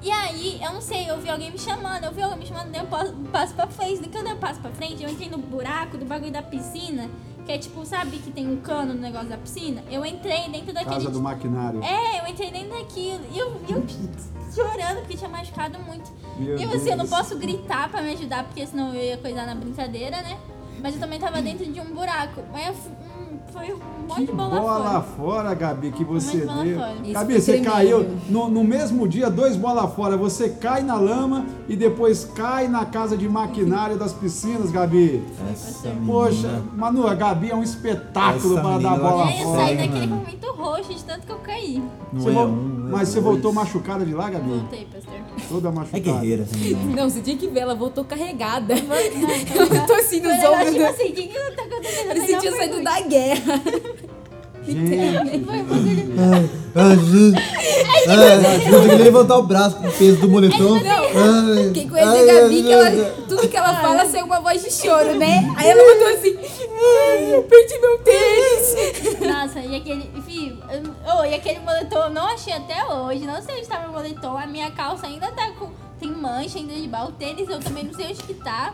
[0.03, 2.71] E aí, eu não sei, eu vi alguém me chamando, eu vi alguém me chamando,
[2.71, 4.09] daí eu passo, passo pra frente.
[4.09, 7.11] Que eu passo pra frente, eu entrei no buraco do bagulho da piscina,
[7.45, 9.85] que é tipo, sabe que tem um cano no negócio da piscina?
[9.91, 10.95] Eu entrei dentro daquele.
[10.95, 11.83] Casa do maquinário.
[11.83, 13.21] É, eu entrei dentro daquilo.
[13.31, 13.85] E eu, eu
[14.55, 16.11] chorando porque tinha machucado muito.
[16.39, 17.11] Meu e eu assim, eu não Deus.
[17.11, 20.39] posso gritar pra me ajudar, porque senão eu ia coisar na brincadeira, né?
[20.83, 22.43] Mas eu também tava dentro de um buraco.
[22.53, 22.93] Mas eu,
[23.53, 23.79] foi um
[24.09, 25.01] monte de bola, Bola fora.
[25.03, 26.79] fora, Gabi, que você bola deu.
[26.79, 26.95] fora.
[27.05, 27.73] Isso Gabi, você tremendo.
[27.73, 30.17] caiu no, no mesmo dia, dois bola fora.
[30.17, 35.23] Você cai na lama e depois cai na casa de maquinário das piscinas, Gabi.
[35.53, 36.65] Essa Poxa, menina.
[36.77, 39.61] Manu, a Gabi é um espetáculo Essa para dar bola E aí eu fora.
[39.65, 41.83] saí Fora, daquele momento roxo de tanto que eu caí.
[42.13, 43.25] Não Você é um, não é Mas você dois.
[43.35, 44.49] voltou machucada de lá, Gabi?
[44.51, 45.15] Voltei, pastor.
[45.49, 45.99] Toda machucada.
[45.99, 46.47] É guerreira.
[46.95, 48.75] Não, você tinha que ver, ela voltou carregada.
[48.75, 48.97] Não,
[49.81, 50.67] Eu tô assim nos um ombros.
[50.71, 50.89] tipo né?
[50.89, 52.27] assim, o que que tá acontecendo?
[52.27, 53.40] Que tinha saído da guerra.
[54.67, 54.95] Gente.
[56.19, 57.39] Ai, ajuda.
[58.09, 60.75] Ai, eu tenho que levantar o braço com o peso do moletom.
[60.77, 62.91] Ai, Fiquei com esse ai, Gabi que ela,
[63.29, 65.51] tudo que ela fala sai uma voz de choro, né?
[65.57, 69.21] Aí ela botou assim, ai, eu perdi meu tênis.
[69.21, 70.11] Nossa, e aquele.
[70.15, 70.59] Enfim,
[71.19, 73.27] oh, e aquele moletom eu não achei até hoje.
[73.27, 74.37] Não sei onde tá meu moletom.
[74.37, 75.71] A minha calça ainda tá com.
[75.99, 77.09] Tem mancha ainda de barro.
[77.09, 78.73] O tênis eu também não sei onde que tá.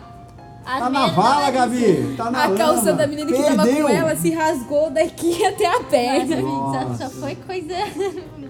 [0.67, 2.15] As Tá na vala, Gabi.
[2.17, 2.93] Tá na A calça lama.
[2.95, 3.87] da menina que tava Perdeu.
[3.87, 6.37] com ela se rasgou daqui até a perna.
[6.37, 7.09] gente, só, Nossa.
[7.09, 7.75] só foi coisa.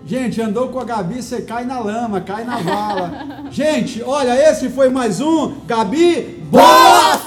[0.07, 3.45] Gente, andou com a Gabi, você cai na lama, cai na vala.
[3.51, 7.21] Gente, olha, esse foi mais um Gabi Bola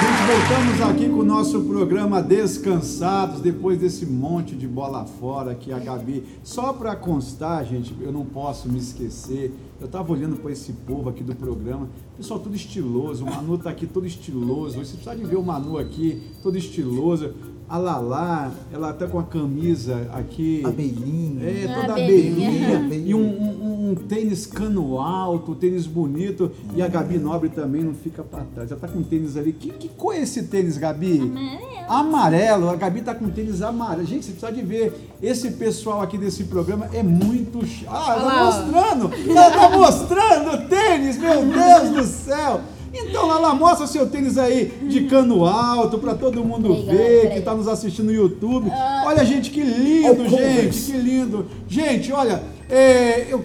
[0.00, 5.70] Gente, voltamos aqui com o nosso programa Descansados, depois desse monte de bola fora que
[5.72, 6.24] a Gabi.
[6.42, 9.52] Só para constar, gente, eu não posso me esquecer.
[9.80, 13.24] Eu estava olhando para esse povo aqui do programa, pessoal tudo estiloso.
[13.24, 14.78] O Manu tá aqui todo estiloso.
[14.78, 17.32] Você precisa de ver o Manu aqui, todo estiloso.
[17.70, 20.60] A Lala, ela tá com a camisa aqui.
[20.66, 21.40] Abelhinha.
[21.48, 22.78] É, toda Abelhinha.
[22.78, 22.90] abelhinha.
[23.06, 26.50] E um, um- um tênis cano alto, tênis bonito.
[26.74, 28.68] E a Gabi Nobre também não fica pra trás.
[28.70, 29.52] Já tá com tênis ali.
[29.52, 31.20] Que, que cor é esse tênis, Gabi?
[31.20, 31.86] Amarelo.
[31.88, 32.70] Amarelo.
[32.70, 34.04] A Gabi tá com tênis amarelo.
[34.06, 34.92] Gente, você precisa de ver.
[35.22, 37.64] Esse pessoal aqui desse programa é muito.
[37.64, 39.10] ch- Ah, ela tá mostrando!
[39.30, 42.60] Ela tá mostrando o tênis, meu Deus do céu!
[42.92, 47.54] Então, Lala, mostra seu tênis aí de cano alto pra todo mundo ver que tá
[47.54, 48.70] nos assistindo no YouTube.
[49.06, 51.46] Olha, gente, que lindo, gente, que lindo.
[51.68, 53.44] Gente, olha, é, eu...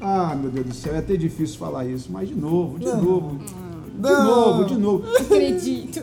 [0.00, 3.38] Ah, meu Deus do céu, é até difícil falar isso, mas de novo, de novo.
[3.38, 4.24] De Não.
[4.26, 5.04] novo, de novo.
[5.18, 6.00] Acredito.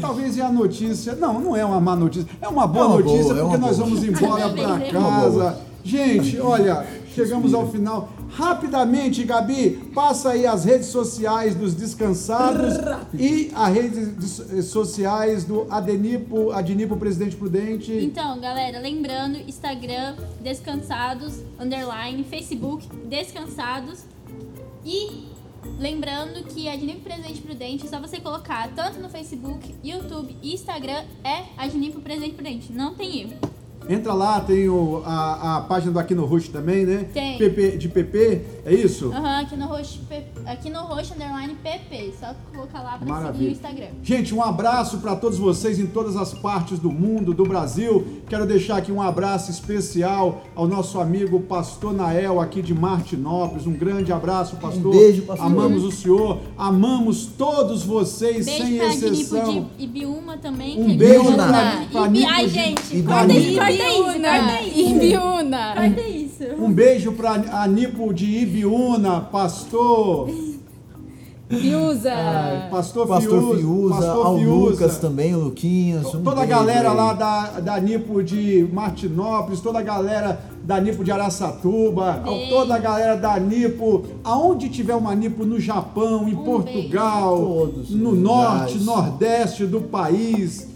[0.00, 1.14] Talvez é a notícia.
[1.14, 2.26] Não, não é uma má notícia.
[2.40, 3.88] É uma boa É uma notícia boa, é porque uma nós boa.
[3.90, 5.58] vamos embora pra É casa.
[5.84, 8.08] Gente, olha, chegamos ao final.
[8.34, 12.74] Rapidamente, Gabi, passa aí as redes sociais dos descansados
[13.16, 14.16] e as redes
[14.48, 17.92] de- sociais do Adenipo, Adenipo Presidente Prudente.
[17.92, 24.00] Então, galera, lembrando, Instagram, descansados, underline, Facebook, descansados.
[24.84, 25.28] E
[25.78, 30.54] lembrando que a Adnipo Presidente Prudente, é só você colocar tanto no Facebook, YouTube e
[30.54, 32.72] Instagram, é Adnipo Presidente Prudente.
[32.72, 33.53] Não tem erro.
[33.88, 37.06] Entra lá, tem o- a, a página do Aqui no Rush também, né?
[37.12, 37.36] Tem.
[37.38, 39.12] PP, de PP, é isso?
[39.12, 40.00] Aham, aqui no roxo,
[40.46, 42.12] aqui no roxo, underline, PP.
[42.18, 43.50] Só colocar lá pra seguir o Maravilha.
[43.50, 43.86] Instagram.
[44.02, 48.22] Gente, um abraço para todos vocês em todas as partes do mundo, do Brasil.
[48.28, 53.66] Quero deixar aqui um abraço especial ao nosso amigo Pastor Nael, aqui de Martinópolis.
[53.66, 54.94] Um grande abraço, pastor.
[54.94, 55.46] Um beijo, pastor.
[55.46, 59.40] Amamos o senhor, amamos todos vocês, Beijo sem pra exceção.
[59.42, 60.80] Adnipo de Ibiúma também.
[60.80, 64.62] Um que é beijo pra- pra Ibi- Nipo Ai, de- gente, corta isso, Ibiúna.
[64.74, 65.74] Ibiúna.
[66.58, 70.28] Um beijo para a Nipo de Ibiúna, pastor.
[71.46, 72.12] Fiuza.
[72.12, 74.70] Ai, pastor, Pastor Fiuza, Fiuza, pastor ao Fiuza.
[74.70, 76.14] Lucas também, o Luquinhas.
[76.14, 81.04] um Toda a galera lá da, da Nipo de Martinópolis, toda a galera da Nipo
[81.04, 82.48] de Araçatuba, Beijo.
[82.50, 88.12] toda a galera da Nipo, aonde tiver uma Nipo no Japão, em Portugal, Todos no
[88.12, 88.84] norte, lugares.
[88.86, 90.73] nordeste do país.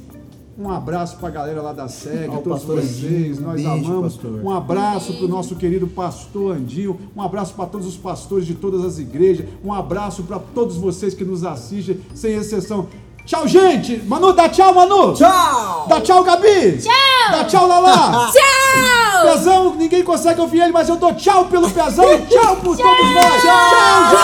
[0.61, 4.15] Um abraço pra galera lá da SEG, Ao todos vocês, Andinho, nós beijo, amamos.
[4.17, 4.41] pastor.
[4.43, 8.85] Um abraço pro nosso querido pastor Andinho, um abraço para todos os pastores de todas
[8.85, 12.89] as igrejas, um abraço para todos vocês que nos assistem, sem exceção.
[13.25, 14.03] Tchau, gente!
[14.05, 15.13] Manu, dá tchau, Manu!
[15.15, 15.87] Tchau!
[15.87, 16.79] Dá tchau, Gabi!
[16.79, 17.31] Tchau!
[17.31, 18.29] Dá tchau, Lala!
[18.33, 19.33] Tchau!
[19.33, 23.15] Pezão, ninguém consegue ouvir ele, mas eu dou tchau pelo Pezão e tchau por todos
[23.15, 23.43] nós!
[23.43, 24.17] Tchau, gente!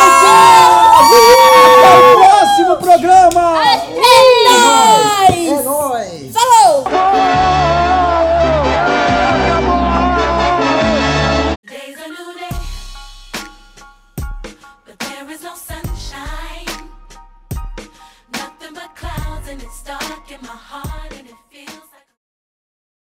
[0.98, 3.62] Até o próximo programa!
[3.62, 3.76] É
[4.48, 5.14] nóis!
[5.64, 6.13] Today's